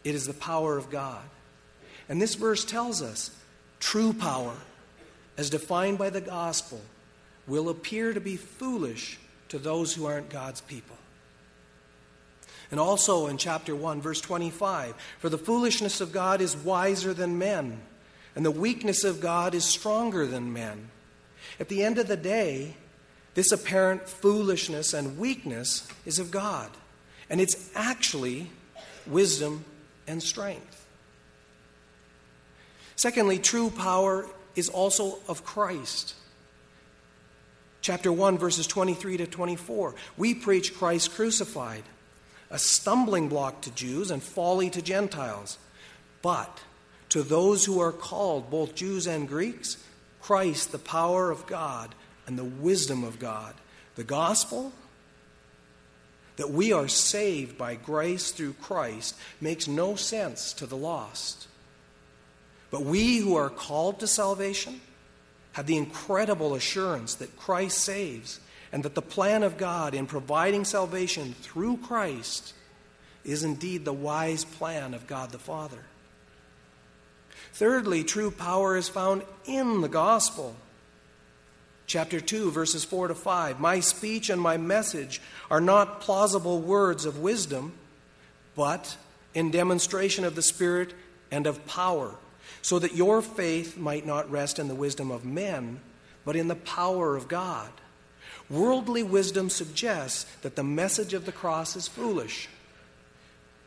it 0.04 0.14
is 0.14 0.26
the 0.26 0.34
power 0.34 0.76
of 0.76 0.90
God. 0.90 1.22
And 2.08 2.20
this 2.20 2.34
verse 2.34 2.64
tells 2.64 3.02
us 3.02 3.30
true 3.78 4.12
power, 4.12 4.56
as 5.36 5.50
defined 5.50 5.98
by 5.98 6.10
the 6.10 6.20
gospel, 6.20 6.80
will 7.46 7.68
appear 7.68 8.12
to 8.12 8.20
be 8.20 8.36
foolish 8.36 9.18
to 9.48 9.58
those 9.58 9.94
who 9.94 10.06
aren't 10.06 10.28
God's 10.28 10.60
people. 10.60 10.96
And 12.70 12.78
also 12.78 13.26
in 13.26 13.36
chapter 13.36 13.74
1, 13.74 14.00
verse 14.00 14.20
25 14.20 14.94
For 15.18 15.28
the 15.28 15.38
foolishness 15.38 16.00
of 16.00 16.12
God 16.12 16.40
is 16.40 16.56
wiser 16.56 17.12
than 17.14 17.38
men, 17.38 17.80
and 18.36 18.44
the 18.44 18.50
weakness 18.50 19.04
of 19.04 19.20
God 19.20 19.54
is 19.54 19.64
stronger 19.64 20.26
than 20.26 20.52
men. 20.52 20.90
At 21.58 21.68
the 21.68 21.82
end 21.82 21.98
of 21.98 22.06
the 22.06 22.16
day, 22.16 22.76
this 23.34 23.52
apparent 23.52 24.08
foolishness 24.08 24.92
and 24.92 25.18
weakness 25.18 25.88
is 26.04 26.18
of 26.18 26.30
God, 26.30 26.70
and 27.28 27.40
it's 27.40 27.70
actually 27.74 28.50
wisdom 29.06 29.64
and 30.06 30.22
strength. 30.22 30.86
Secondly, 32.96 33.38
true 33.38 33.70
power 33.70 34.26
is 34.56 34.68
also 34.68 35.18
of 35.28 35.44
Christ. 35.44 36.14
Chapter 37.80 38.12
1, 38.12 38.36
verses 38.36 38.66
23 38.66 39.16
to 39.18 39.26
24. 39.26 39.94
We 40.18 40.34
preach 40.34 40.76
Christ 40.76 41.14
crucified 41.14 41.84
a 42.50 42.58
stumbling 42.58 43.28
block 43.28 43.62
to 43.62 43.70
Jews 43.70 44.10
and 44.10 44.22
folly 44.22 44.68
to 44.70 44.82
Gentiles. 44.82 45.56
But 46.20 46.60
to 47.10 47.22
those 47.22 47.64
who 47.64 47.80
are 47.80 47.92
called, 47.92 48.50
both 48.50 48.74
Jews 48.74 49.06
and 49.06 49.26
Greeks, 49.26 49.82
Christ, 50.20 50.72
the 50.72 50.78
power 50.78 51.30
of 51.30 51.46
God 51.46 51.94
and 52.30 52.38
the 52.38 52.44
wisdom 52.44 53.02
of 53.02 53.18
God. 53.18 53.54
The 53.96 54.04
gospel, 54.04 54.72
that 56.36 56.50
we 56.50 56.72
are 56.72 56.86
saved 56.86 57.58
by 57.58 57.74
grace 57.74 58.30
through 58.30 58.52
Christ, 58.52 59.16
makes 59.40 59.66
no 59.66 59.96
sense 59.96 60.52
to 60.54 60.66
the 60.66 60.76
lost. 60.76 61.48
But 62.70 62.82
we 62.82 63.18
who 63.18 63.34
are 63.34 63.50
called 63.50 63.98
to 63.98 64.06
salvation 64.06 64.80
have 65.54 65.66
the 65.66 65.76
incredible 65.76 66.54
assurance 66.54 67.16
that 67.16 67.36
Christ 67.36 67.78
saves 67.78 68.38
and 68.70 68.84
that 68.84 68.94
the 68.94 69.02
plan 69.02 69.42
of 69.42 69.58
God 69.58 69.92
in 69.92 70.06
providing 70.06 70.64
salvation 70.64 71.34
through 71.42 71.78
Christ 71.78 72.54
is 73.24 73.42
indeed 73.42 73.84
the 73.84 73.92
wise 73.92 74.44
plan 74.44 74.94
of 74.94 75.08
God 75.08 75.32
the 75.32 75.38
Father. 75.40 75.84
Thirdly, 77.54 78.04
true 78.04 78.30
power 78.30 78.76
is 78.76 78.88
found 78.88 79.24
in 79.46 79.80
the 79.80 79.88
gospel. 79.88 80.54
Chapter 81.90 82.20
2, 82.20 82.52
verses 82.52 82.84
4 82.84 83.08
to 83.08 83.16
5. 83.16 83.58
My 83.58 83.80
speech 83.80 84.30
and 84.30 84.40
my 84.40 84.56
message 84.56 85.20
are 85.50 85.60
not 85.60 86.00
plausible 86.00 86.60
words 86.60 87.04
of 87.04 87.18
wisdom, 87.18 87.72
but 88.54 88.96
in 89.34 89.50
demonstration 89.50 90.24
of 90.24 90.36
the 90.36 90.40
Spirit 90.40 90.94
and 91.32 91.48
of 91.48 91.66
power, 91.66 92.14
so 92.62 92.78
that 92.78 92.94
your 92.94 93.20
faith 93.22 93.76
might 93.76 94.06
not 94.06 94.30
rest 94.30 94.60
in 94.60 94.68
the 94.68 94.74
wisdom 94.76 95.10
of 95.10 95.24
men, 95.24 95.80
but 96.24 96.36
in 96.36 96.46
the 96.46 96.54
power 96.54 97.16
of 97.16 97.26
God. 97.26 97.72
Worldly 98.48 99.02
wisdom 99.02 99.50
suggests 99.50 100.22
that 100.42 100.54
the 100.54 100.62
message 100.62 101.12
of 101.12 101.26
the 101.26 101.32
cross 101.32 101.74
is 101.74 101.88
foolish. 101.88 102.48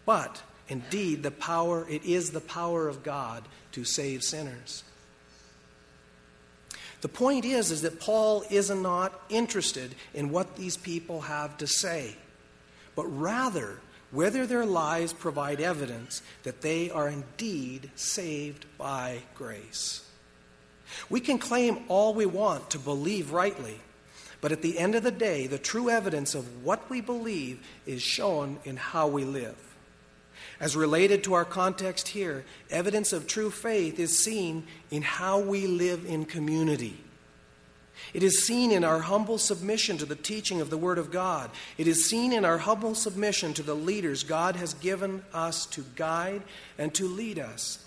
But 0.06 0.42
indeed, 0.70 1.24
the 1.24 1.32
power, 1.32 1.86
it 1.90 2.06
is 2.06 2.32
the 2.32 2.40
power 2.40 2.88
of 2.88 3.04
God 3.04 3.44
to 3.74 3.84
save 3.84 4.24
sinners. 4.24 4.86
The 7.04 7.10
point 7.10 7.44
is, 7.44 7.70
is 7.70 7.82
that 7.82 8.00
Paul 8.00 8.46
is 8.50 8.70
not 8.70 9.24
interested 9.28 9.94
in 10.13 10.30
what 10.30 10.56
these 10.56 10.78
people 10.78 11.20
have 11.20 11.58
to 11.58 11.68
say, 11.68 12.16
but 12.96 13.04
rather 13.04 13.82
whether 14.12 14.48
their 14.48 14.66
lives 14.66 15.12
provide 15.12 15.60
evidence 15.60 16.22
that 16.44 16.62
they 16.62 16.89
are 16.89 17.10
indeed 17.10 17.92
saved 17.96 18.66
by 18.78 19.24
grace. 19.36 20.10
We 21.10 21.20
can 21.20 21.39
claim 21.39 21.80
all 21.89 22.13
we 22.13 22.26
want 22.26 22.70
to 22.70 22.80
believe 22.80 23.34
rightly, 23.34 23.82
but 24.39 24.54
at 24.54 24.62
the 24.62 24.80
end 24.80 24.96
of 24.96 25.04
the 25.04 25.12
day, 25.12 25.46
the 25.46 25.58
true 25.58 25.89
evidence 25.89 26.34
of 26.34 26.63
what 26.63 26.89
we 26.89 27.02
believe 27.02 27.60
is 27.86 28.02
shown 28.02 28.60
in 28.63 28.78
how 28.78 29.10
we 29.10 29.26
live. 29.26 29.73
As 30.60 30.76
related 30.76 31.24
to 31.24 31.34
our 31.34 31.46
context 31.46 32.10
here, 32.10 32.46
evidence 32.70 33.12
of 33.12 33.28
true 33.28 33.50
faith 33.50 34.00
is 34.00 34.18
seen 34.18 34.66
in 34.92 35.02
how 35.02 35.39
we 35.39 35.68
live 35.68 36.06
in 36.06 36.26
community. 36.26 36.98
It 38.13 38.24
is 38.24 38.46
seen 38.46 38.72
in 38.72 38.84
our 38.84 39.00
humble 39.00 39.38
submission 39.38 39.98
to 39.98 40.06
the 40.06 40.16
teaching 40.16 40.62
of 40.62 40.70
the 40.70 40.78
Word 40.78 40.98
of 40.98 41.12
God. 41.12 41.50
It 41.78 41.88
is 41.88 42.10
seen 42.10 42.34
in 42.34 42.46
our 42.46 42.58
humble 42.60 42.96
submission 42.96 43.54
to 43.56 43.63
the 43.63 43.76
leaders 43.76 44.24
God 44.24 44.56
has 44.56 44.74
given 44.76 45.24
us 45.34 45.66
to 45.68 45.84
guide 45.96 46.44
and 46.78 46.94
to 46.96 47.08
lead 47.08 47.39
us. 47.39 47.84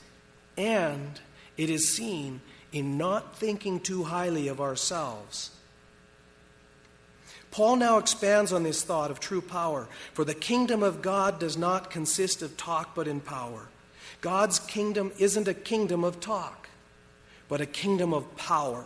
And 0.57 1.21
it 1.57 1.71
is 1.71 1.95
seen 1.95 2.41
in 2.73 2.99
not 2.99 3.37
thinking 3.37 3.81
too 3.81 4.05
highly 4.05 4.49
of 4.49 4.61
ourselves 4.61 5.56
Paul 7.57 7.77
now 7.77 7.97
expands 7.97 8.53
on 8.53 8.65
this 8.65 8.83
thought 8.83 9.11
of 9.11 9.19
true 9.19 9.41
power. 9.41 9.89
For 10.13 10.27
the 10.27 10.35
kingdom 10.35 10.83
of 10.83 11.01
God 11.01 11.39
does 11.39 11.57
not 11.57 11.89
consist 11.89 12.43
of 12.43 12.59
talk, 12.59 12.95
but 12.95 13.09
in 13.09 13.19
power. 13.19 13.69
God's 14.21 14.59
kingdom 14.59 15.11
isn't 15.19 15.49
a 15.49 15.55
kingdom 15.55 16.05
of 16.05 16.21
talk, 16.21 16.69
but 17.49 17.63
a 17.63 17.65
kingdom 17.65 18.13
of 18.13 18.37
power. 18.37 18.85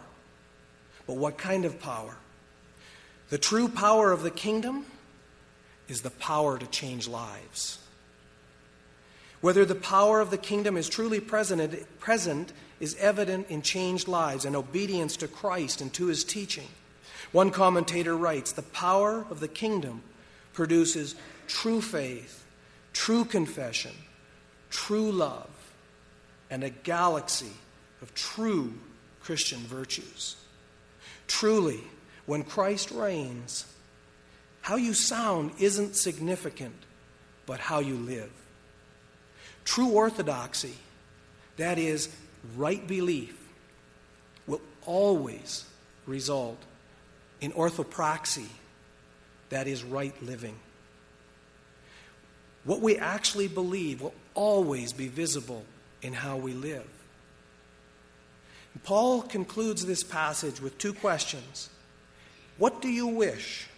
But 1.08 1.16
what 1.16 1.36
kind 1.36 1.64
of 1.64 1.80
power? 1.80 2.14
The 3.30 3.38
true 3.38 3.66
power 3.66 4.12
of 4.12 4.22
the 4.22 4.30
kingdom 4.30 4.86
is 5.88 6.02
the 6.02 6.10
power 6.10 6.56
to 6.56 6.66
change 6.68 7.08
lives. 7.08 7.80
Whether 9.40 9.64
the 9.64 9.74
power 9.74 10.20
of 10.20 10.30
the 10.30 10.38
kingdom 10.38 10.76
is 10.76 10.88
truly 10.88 11.18
present, 11.18 11.98
present 11.98 12.52
is 12.78 12.94
evident 13.00 13.50
in 13.50 13.62
changed 13.62 14.06
lives 14.06 14.44
and 14.44 14.54
obedience 14.54 15.16
to 15.16 15.26
Christ 15.26 15.80
and 15.80 15.92
to 15.94 16.06
his 16.06 16.22
teaching. 16.22 16.68
One 17.32 17.50
commentator 17.50 18.16
writes 18.16 18.52
The 18.52 18.62
power 18.62 19.24
of 19.30 19.40
the 19.40 19.48
kingdom 19.48 20.02
produces 20.52 21.14
true 21.46 21.80
faith, 21.80 22.44
true 22.92 23.24
confession, 23.24 23.92
true 24.70 25.12
love, 25.12 25.50
and 26.50 26.64
a 26.64 26.70
galaxy 26.70 27.52
of 28.02 28.14
true 28.14 28.74
Christian 29.20 29.60
virtues. 29.60 30.36
Truly, 31.28 31.80
when 32.26 32.42
Christ 32.42 32.90
reigns, 32.90 33.66
how 34.62 34.76
you 34.76 34.94
sound 34.94 35.52
isn't 35.58 35.96
significant, 35.96 36.74
but 37.46 37.60
how 37.60 37.78
you 37.78 37.94
live. 37.94 38.32
True 39.64 39.90
orthodoxy, 39.90 40.74
that 41.56 41.78
is, 41.78 42.08
right 42.56 42.84
belief, 42.86 43.36
will 44.46 44.60
always 44.84 45.64
result 46.06 46.58
in 47.40 47.52
orthopraxy, 47.52 48.48
that 49.48 49.66
is 49.66 49.82
right 49.82 50.14
living. 50.22 50.56
what 52.64 52.80
we 52.80 52.98
actually 52.98 53.48
believe 53.48 54.02
will 54.02 54.14
always 54.34 54.92
be 54.92 55.08
visible 55.08 55.64
in 56.02 56.12
how 56.12 56.36
we 56.36 56.52
live. 56.52 56.86
Paul 58.84 59.22
concludes 59.22 59.84
this 59.84 60.02
passage 60.02 60.60
with 60.60 60.78
two 60.78 60.92
questions 60.92 61.70
What 62.58 62.80
do 62.82 62.88
you 62.88 63.06
wish? 63.06 63.68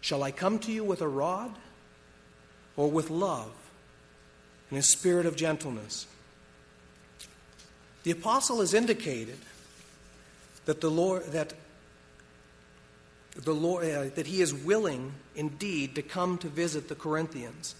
Shall 0.00 0.22
I 0.22 0.30
come 0.30 0.58
to 0.60 0.72
you 0.72 0.82
with 0.84 1.02
a 1.02 1.08
rod 1.08 1.54
or 2.76 2.90
with 2.90 3.10
love 3.10 3.52
and 4.70 4.78
a 4.78 4.82
spirit 4.82 5.26
of 5.26 5.36
gentleness? 5.36 6.06
The 8.02 8.12
apostle 8.12 8.60
has 8.60 8.72
indicated 8.72 9.38
that 10.64 10.80
the 10.80 10.90
Lord 10.90 11.24
that 11.32 11.52
the 13.36 13.54
Lord 13.54 13.84
uh, 13.84 14.04
that 14.14 14.26
he 14.26 14.40
is 14.42 14.52
willing 14.52 15.12
indeed 15.34 15.94
to 15.94 16.02
come 16.02 16.38
to 16.38 16.48
visit 16.48 16.88
the 16.88 16.94
Corinthians. 16.94 17.74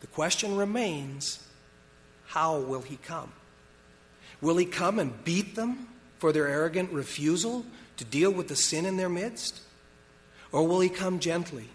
The 0.00 0.06
question 0.06 0.56
remains, 0.56 1.44
how 2.26 2.58
will 2.58 2.82
he 2.82 2.96
come? 2.96 3.32
Will 4.40 4.56
he 4.56 4.66
come 4.66 4.98
and 4.98 5.24
beat 5.24 5.54
them 5.54 5.88
for 6.18 6.32
their 6.32 6.46
arrogant 6.46 6.92
refusal 6.92 7.64
to 7.96 8.04
deal 8.04 8.30
with 8.30 8.48
the 8.48 8.56
sin 8.56 8.86
in 8.86 8.96
their 8.96 9.08
midst? 9.08 9.60
Or 10.52 10.66
will 10.66 10.80
he 10.80 10.88
come 10.88 11.18
gently 11.18 11.68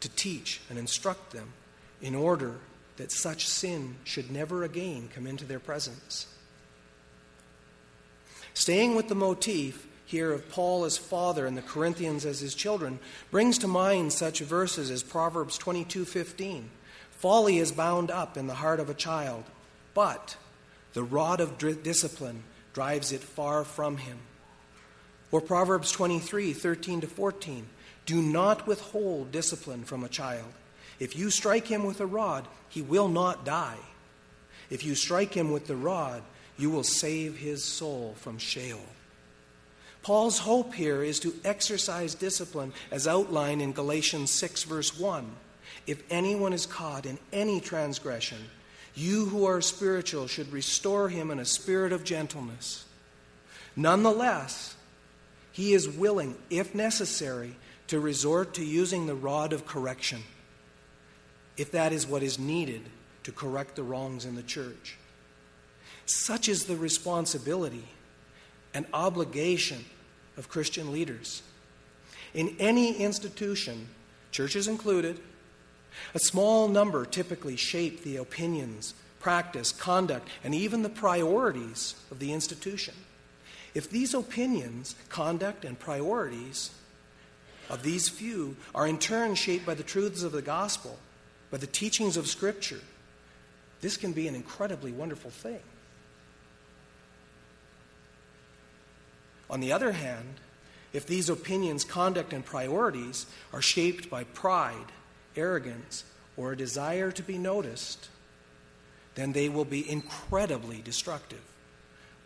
to 0.00 0.08
teach 0.08 0.60
and 0.70 0.78
instruct 0.78 1.32
them 1.32 1.52
in 2.00 2.14
order 2.14 2.56
that 2.96 3.12
such 3.12 3.46
sin 3.46 3.96
should 4.04 4.30
never 4.30 4.64
again 4.64 5.08
come 5.14 5.26
into 5.26 5.44
their 5.44 5.60
presence? 5.60 6.26
Staying 8.54 8.94
with 8.94 9.08
the 9.08 9.14
motif 9.14 9.86
here 10.12 10.32
of 10.32 10.48
Paul 10.50 10.84
as 10.84 10.98
father 10.98 11.46
and 11.46 11.56
the 11.56 11.62
Corinthians 11.62 12.24
as 12.24 12.40
his 12.40 12.54
children 12.54 13.00
brings 13.30 13.58
to 13.58 13.66
mind 13.66 14.12
such 14.12 14.40
verses 14.40 14.90
as 14.90 15.02
Proverbs 15.02 15.58
22:15. 15.58 16.70
Folly 17.10 17.58
is 17.58 17.72
bound 17.72 18.10
up 18.10 18.36
in 18.36 18.46
the 18.46 18.54
heart 18.54 18.78
of 18.78 18.90
a 18.90 18.94
child, 18.94 19.44
but 19.94 20.36
the 20.92 21.02
rod 21.02 21.40
of 21.40 21.58
discipline 21.82 22.44
drives 22.74 23.10
it 23.10 23.22
far 23.22 23.64
from 23.64 23.96
him. 23.96 24.18
Or 25.30 25.40
Proverbs 25.40 25.90
23 25.90 26.52
13 26.52 27.00
to 27.00 27.06
14. 27.06 27.68
Do 28.04 28.20
not 28.20 28.66
withhold 28.66 29.32
discipline 29.32 29.84
from 29.84 30.04
a 30.04 30.08
child. 30.08 30.52
If 30.98 31.16
you 31.16 31.30
strike 31.30 31.68
him 31.68 31.84
with 31.84 32.00
a 32.00 32.06
rod, 32.06 32.46
he 32.68 32.82
will 32.82 33.08
not 33.08 33.44
die. 33.44 33.78
If 34.68 34.84
you 34.84 34.94
strike 34.94 35.32
him 35.34 35.50
with 35.50 35.66
the 35.66 35.76
rod, 35.76 36.22
you 36.58 36.70
will 36.70 36.84
save 36.84 37.38
his 37.38 37.64
soul 37.64 38.14
from 38.18 38.38
Sheol. 38.38 38.86
Paul's 40.02 40.40
hope 40.40 40.74
here 40.74 41.02
is 41.02 41.20
to 41.20 41.34
exercise 41.44 42.14
discipline 42.14 42.72
as 42.90 43.06
outlined 43.06 43.62
in 43.62 43.72
Galatians 43.72 44.30
6, 44.32 44.64
verse 44.64 44.98
1. 44.98 45.30
If 45.86 46.02
anyone 46.10 46.52
is 46.52 46.66
caught 46.66 47.06
in 47.06 47.18
any 47.32 47.60
transgression, 47.60 48.38
you 48.94 49.26
who 49.26 49.46
are 49.46 49.60
spiritual 49.60 50.26
should 50.26 50.52
restore 50.52 51.08
him 51.08 51.30
in 51.30 51.38
a 51.38 51.44
spirit 51.44 51.92
of 51.92 52.04
gentleness. 52.04 52.84
Nonetheless, 53.76 54.74
he 55.52 55.72
is 55.72 55.88
willing, 55.88 56.36
if 56.50 56.74
necessary, 56.74 57.56
to 57.86 58.00
resort 58.00 58.54
to 58.54 58.64
using 58.64 59.06
the 59.06 59.14
rod 59.14 59.52
of 59.52 59.66
correction, 59.66 60.22
if 61.56 61.70
that 61.72 61.92
is 61.92 62.06
what 62.06 62.22
is 62.22 62.38
needed 62.38 62.82
to 63.22 63.32
correct 63.32 63.76
the 63.76 63.82
wrongs 63.82 64.24
in 64.24 64.34
the 64.34 64.42
church. 64.42 64.98
Such 66.06 66.48
is 66.48 66.64
the 66.64 66.76
responsibility 66.76 67.86
and 68.74 68.86
obligation 68.92 69.84
of 70.36 70.48
Christian 70.48 70.92
leaders. 70.92 71.42
In 72.34 72.56
any 72.58 72.96
institution, 72.96 73.88
churches 74.30 74.68
included, 74.68 75.20
a 76.14 76.18
small 76.18 76.68
number 76.68 77.04
typically 77.04 77.56
shape 77.56 78.02
the 78.02 78.16
opinions, 78.16 78.94
practice, 79.20 79.72
conduct, 79.72 80.28
and 80.42 80.54
even 80.54 80.82
the 80.82 80.88
priorities 80.88 81.94
of 82.10 82.18
the 82.18 82.32
institution. 82.32 82.94
If 83.74 83.90
these 83.90 84.14
opinions, 84.14 84.94
conduct, 85.08 85.64
and 85.64 85.78
priorities 85.78 86.70
of 87.70 87.82
these 87.82 88.08
few 88.08 88.56
are 88.74 88.86
in 88.86 88.98
turn 88.98 89.34
shaped 89.34 89.64
by 89.64 89.74
the 89.74 89.82
truths 89.82 90.22
of 90.22 90.32
the 90.32 90.42
gospel, 90.42 90.98
by 91.50 91.58
the 91.58 91.66
teachings 91.66 92.16
of 92.16 92.26
Scripture, 92.26 92.80
this 93.80 93.96
can 93.96 94.12
be 94.12 94.28
an 94.28 94.34
incredibly 94.34 94.92
wonderful 94.92 95.30
thing. 95.30 95.60
On 99.52 99.60
the 99.60 99.70
other 99.70 99.92
hand, 99.92 100.40
if 100.94 101.06
these 101.06 101.28
opinions, 101.28 101.84
conduct, 101.84 102.32
and 102.32 102.44
priorities 102.44 103.26
are 103.52 103.60
shaped 103.60 104.08
by 104.08 104.24
pride, 104.24 104.90
arrogance, 105.36 106.04
or 106.38 106.52
a 106.52 106.56
desire 106.56 107.12
to 107.12 107.22
be 107.22 107.36
noticed, 107.36 108.08
then 109.14 109.32
they 109.32 109.50
will 109.50 109.66
be 109.66 109.88
incredibly 109.88 110.80
destructive, 110.80 111.42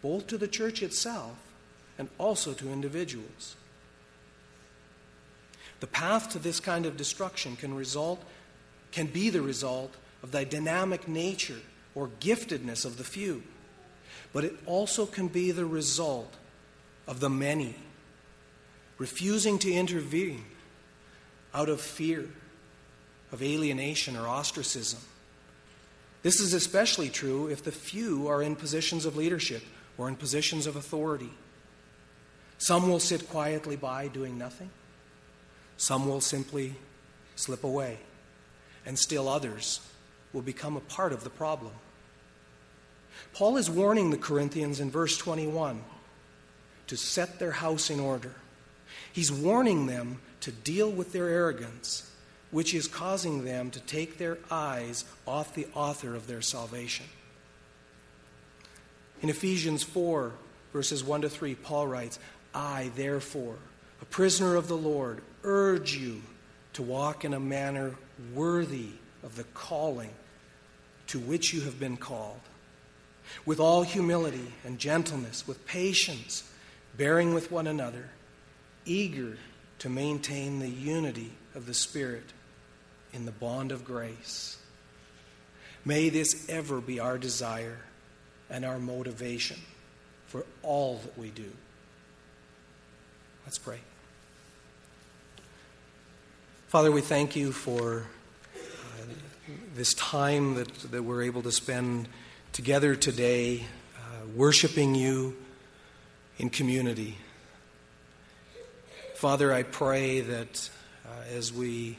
both 0.03 0.29
to 0.29 0.39
the 0.39 0.47
church 0.47 0.83
itself 0.83 1.37
and 1.99 2.09
also 2.17 2.53
to 2.53 2.73
individuals. 2.73 3.57
The 5.81 5.89
path 5.89 6.31
to 6.31 6.39
this 6.39 6.61
kind 6.61 6.87
of 6.87 6.97
destruction 6.97 7.57
can 7.57 7.75
result 7.75 8.23
can 8.93 9.07
be 9.07 9.29
the 9.29 9.43
result 9.43 9.95
of 10.23 10.31
the 10.31 10.45
dynamic 10.45 11.07
nature 11.07 11.61
or 11.95 12.09
giftedness 12.21 12.85
of 12.85 12.97
the 12.97 13.05
few, 13.05 13.43
but 14.33 14.45
it 14.45 14.55
also 14.65 15.05
can 15.05 15.29
be 15.29 15.51
the 15.51 15.67
result 15.67 16.33
of 17.07 17.21
the 17.21 17.31
many 17.31 17.75
refusing 18.99 19.59
to 19.59 19.73
intervene 19.73 20.45
out 21.55 21.69
of 21.69 21.81
fear 21.81 22.29
of 23.33 23.43
alienation 23.43 24.17
or 24.17 24.27
ostracism. 24.27 25.01
This 26.23 26.41
is 26.41 26.55
especially 26.55 27.09
true 27.09 27.49
if 27.49 27.63
the 27.63 27.73
few 27.73 28.29
are 28.29 28.43
in 28.43 28.57
positions 28.57 29.05
of 29.05 29.17
leadership 29.17 29.63
or 29.99 30.09
in 30.09 30.17
positions 30.17 30.67
of 30.67 30.77
authority. 30.77 31.31
Some 32.59 32.89
will 32.89 33.01
sit 33.01 33.29
quietly 33.29 33.77
by 33.77 34.09
doing 34.09 34.39
nothing, 34.39 34.71
some 35.77 36.09
will 36.09 36.21
simply 36.21 36.75
slip 37.37 37.65
away, 37.65 37.99
and 38.87 38.99
still 38.99 39.29
others 39.29 39.81
will 40.33 40.43
become 40.43 40.77
a 40.77 40.81
part 40.81 41.13
of 41.13 41.23
the 41.23 41.31
problem. 41.31 41.73
Paul 43.35 43.57
is 43.57 43.71
warning 43.71 44.11
the 44.11 44.19
Corinthians 44.19 44.81
in 44.81 44.91
verse 44.91 45.19
21 45.19 45.83
to 46.87 46.97
set 46.97 47.39
their 47.39 47.53
house 47.53 47.91
in 47.91 48.01
order. 48.01 48.35
He's 49.13 49.33
warning 49.33 49.87
them 49.87 50.21
to 50.41 50.53
deal 50.53 50.91
with 50.91 51.13
their 51.13 51.29
arrogance 51.29 52.11
which 52.51 52.75
is 52.75 52.89
causing 52.89 53.45
them 53.45 53.71
to 53.71 53.81
take 53.81 54.19
their 54.19 54.39
eyes 54.51 55.05
off 55.27 55.55
the 55.55 55.67
author 55.75 56.15
of 56.15 56.27
their 56.27 56.41
salvation. 56.41 57.07
In 59.23 59.29
Ephesians 59.29 59.83
4, 59.83 60.33
verses 60.73 61.03
1 61.03 61.23
to 61.23 61.29
3, 61.29 61.55
Paul 61.55 61.87
writes, 61.87 62.19
I, 62.55 62.91
therefore, 62.95 63.57
a 64.01 64.05
prisoner 64.05 64.57
of 64.57 64.69
the 64.69 64.77
Lord, 64.77 65.23
urge 65.43 65.97
you 65.97 66.23
to 66.75 66.83
walk 66.83 67.25
in 67.25 67.35
a 67.35 67.41
manner 67.41 67.95
worthy 68.35 68.91
of 69.23 69.37
the 69.37 69.45
calling 69.45 70.15
to 71.09 71.19
which 71.19 71.53
you 71.53 71.63
have 71.63 71.79
been 71.79 71.97
called, 71.97 72.41
with 73.45 73.61
all 73.61 73.83
humility 73.83 74.53
and 74.65 74.79
gentleness, 74.79 75.47
with 75.47 75.67
patience, 75.67 76.51
bearing 76.97 77.35
with 77.35 77.51
one 77.51 77.67
another, 77.67 78.09
eager 78.85 79.37
to 79.79 79.89
maintain 79.89 80.59
the 80.59 80.69
unity 80.69 81.33
of 81.55 81.67
the 81.67 81.75
Spirit 81.75 82.33
in 83.13 83.27
the 83.27 83.33
bond 83.33 83.73
of 83.73 83.85
grace. 83.85 84.59
May 85.85 86.09
this 86.09 86.49
ever 86.49 86.81
be 86.81 86.99
our 86.99 87.19
desire 87.19 87.79
and 88.51 88.65
our 88.65 88.79
motivation 88.79 89.59
for 90.27 90.45
all 90.63 90.97
that 90.99 91.17
we 91.19 91.31
do. 91.31 91.51
Let's 93.45 93.59
pray. 93.59 93.79
Father, 96.69 96.91
we 96.91 97.01
thank 97.01 97.37
you 97.37 97.53
for 97.53 98.07
uh, 98.57 98.59
this 99.77 99.95
time 99.95 100.55
that, 100.57 100.75
that 100.91 101.05
we're 101.05 101.23
able 101.23 101.43
to 101.43 101.53
spend 101.53 102.09
together 102.53 102.97
today, 102.97 103.65
uh, 103.97 104.27
worshiping 104.35 104.95
you 104.97 105.37
in 106.39 106.51
community. 106.51 107.17
Father, 109.15 109.53
I 109.53 109.63
pray 109.63 110.21
that 110.21 110.71
uh, 111.07 111.35
as 111.35 111.53
we 111.53 111.99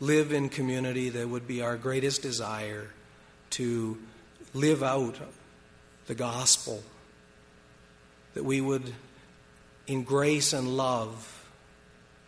live 0.00 0.32
in 0.32 0.48
community, 0.48 1.08
that 1.10 1.28
would 1.28 1.46
be 1.46 1.62
our 1.62 1.76
greatest 1.76 2.22
desire 2.22 2.88
to 3.50 3.98
live 4.54 4.82
out 4.82 5.16
the 6.06 6.14
gospel, 6.14 6.82
that 8.34 8.44
we 8.44 8.60
would, 8.60 8.92
in 9.86 10.02
grace 10.02 10.52
and 10.52 10.76
love, 10.76 11.46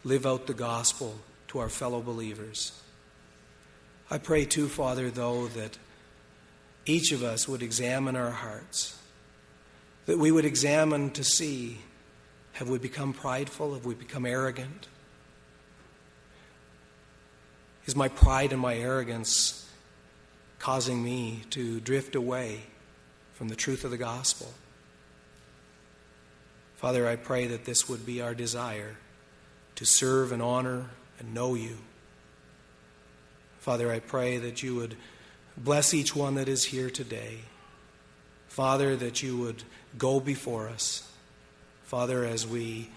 live 0.04 0.26
out 0.26 0.46
the 0.46 0.54
gospel 0.54 1.18
to 1.48 1.58
our 1.58 1.68
fellow 1.68 2.00
believers. 2.00 2.72
I 4.10 4.18
pray 4.18 4.44
too, 4.44 4.68
Father, 4.68 5.10
though, 5.10 5.48
that 5.48 5.78
each 6.86 7.12
of 7.12 7.22
us 7.22 7.48
would 7.48 7.62
examine 7.62 8.16
our 8.16 8.30
hearts, 8.30 8.99
that 10.06 10.18
we 10.18 10.30
would 10.30 10.44
examine 10.44 11.10
to 11.10 11.24
see 11.24 11.78
have 12.52 12.68
we 12.68 12.78
become 12.78 13.12
prideful? 13.12 13.74
Have 13.74 13.86
we 13.86 13.94
become 13.94 14.26
arrogant? 14.26 14.88
Is 17.86 17.96
my 17.96 18.08
pride 18.08 18.52
and 18.52 18.60
my 18.60 18.76
arrogance 18.76 19.68
causing 20.58 21.02
me 21.02 21.42
to 21.50 21.80
drift 21.80 22.14
away 22.14 22.60
from 23.32 23.48
the 23.48 23.56
truth 23.56 23.84
of 23.84 23.90
the 23.90 23.96
gospel? 23.96 24.52
Father, 26.76 27.08
I 27.08 27.16
pray 27.16 27.46
that 27.46 27.64
this 27.64 27.88
would 27.88 28.04
be 28.04 28.20
our 28.20 28.34
desire 28.34 28.96
to 29.76 29.84
serve 29.86 30.32
and 30.32 30.42
honor 30.42 30.90
and 31.18 31.34
know 31.34 31.54
you. 31.54 31.78
Father, 33.60 33.90
I 33.90 34.00
pray 34.00 34.38
that 34.38 34.62
you 34.62 34.74
would 34.76 34.96
bless 35.56 35.92
each 35.92 36.14
one 36.14 36.34
that 36.34 36.48
is 36.48 36.64
here 36.64 36.90
today. 36.90 37.40
Father, 38.48 38.96
that 38.96 39.22
you 39.22 39.36
would 39.38 39.62
go 39.98 40.20
before 40.20 40.68
us. 40.68 41.08
Father, 41.84 42.24
as 42.24 42.46
we 42.46 42.90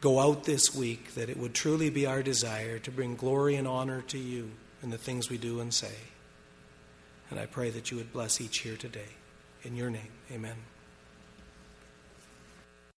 go 0.00 0.18
out 0.18 0.44
this 0.44 0.74
week, 0.74 1.14
that 1.14 1.30
it 1.30 1.36
would 1.36 1.54
truly 1.54 1.90
be 1.90 2.06
our 2.06 2.22
desire 2.22 2.78
to 2.80 2.90
bring 2.90 3.14
glory 3.14 3.54
and 3.54 3.68
honor 3.68 4.02
to 4.02 4.18
you 4.18 4.50
in 4.82 4.90
the 4.90 4.98
things 4.98 5.30
we 5.30 5.38
do 5.38 5.60
and 5.60 5.72
say. 5.72 5.94
And 7.30 7.38
I 7.38 7.46
pray 7.46 7.70
that 7.70 7.90
you 7.90 7.96
would 7.96 8.12
bless 8.12 8.40
each 8.40 8.58
here 8.58 8.76
today. 8.76 9.08
In 9.62 9.76
your 9.76 9.90
name, 9.90 10.10
amen. 10.30 10.56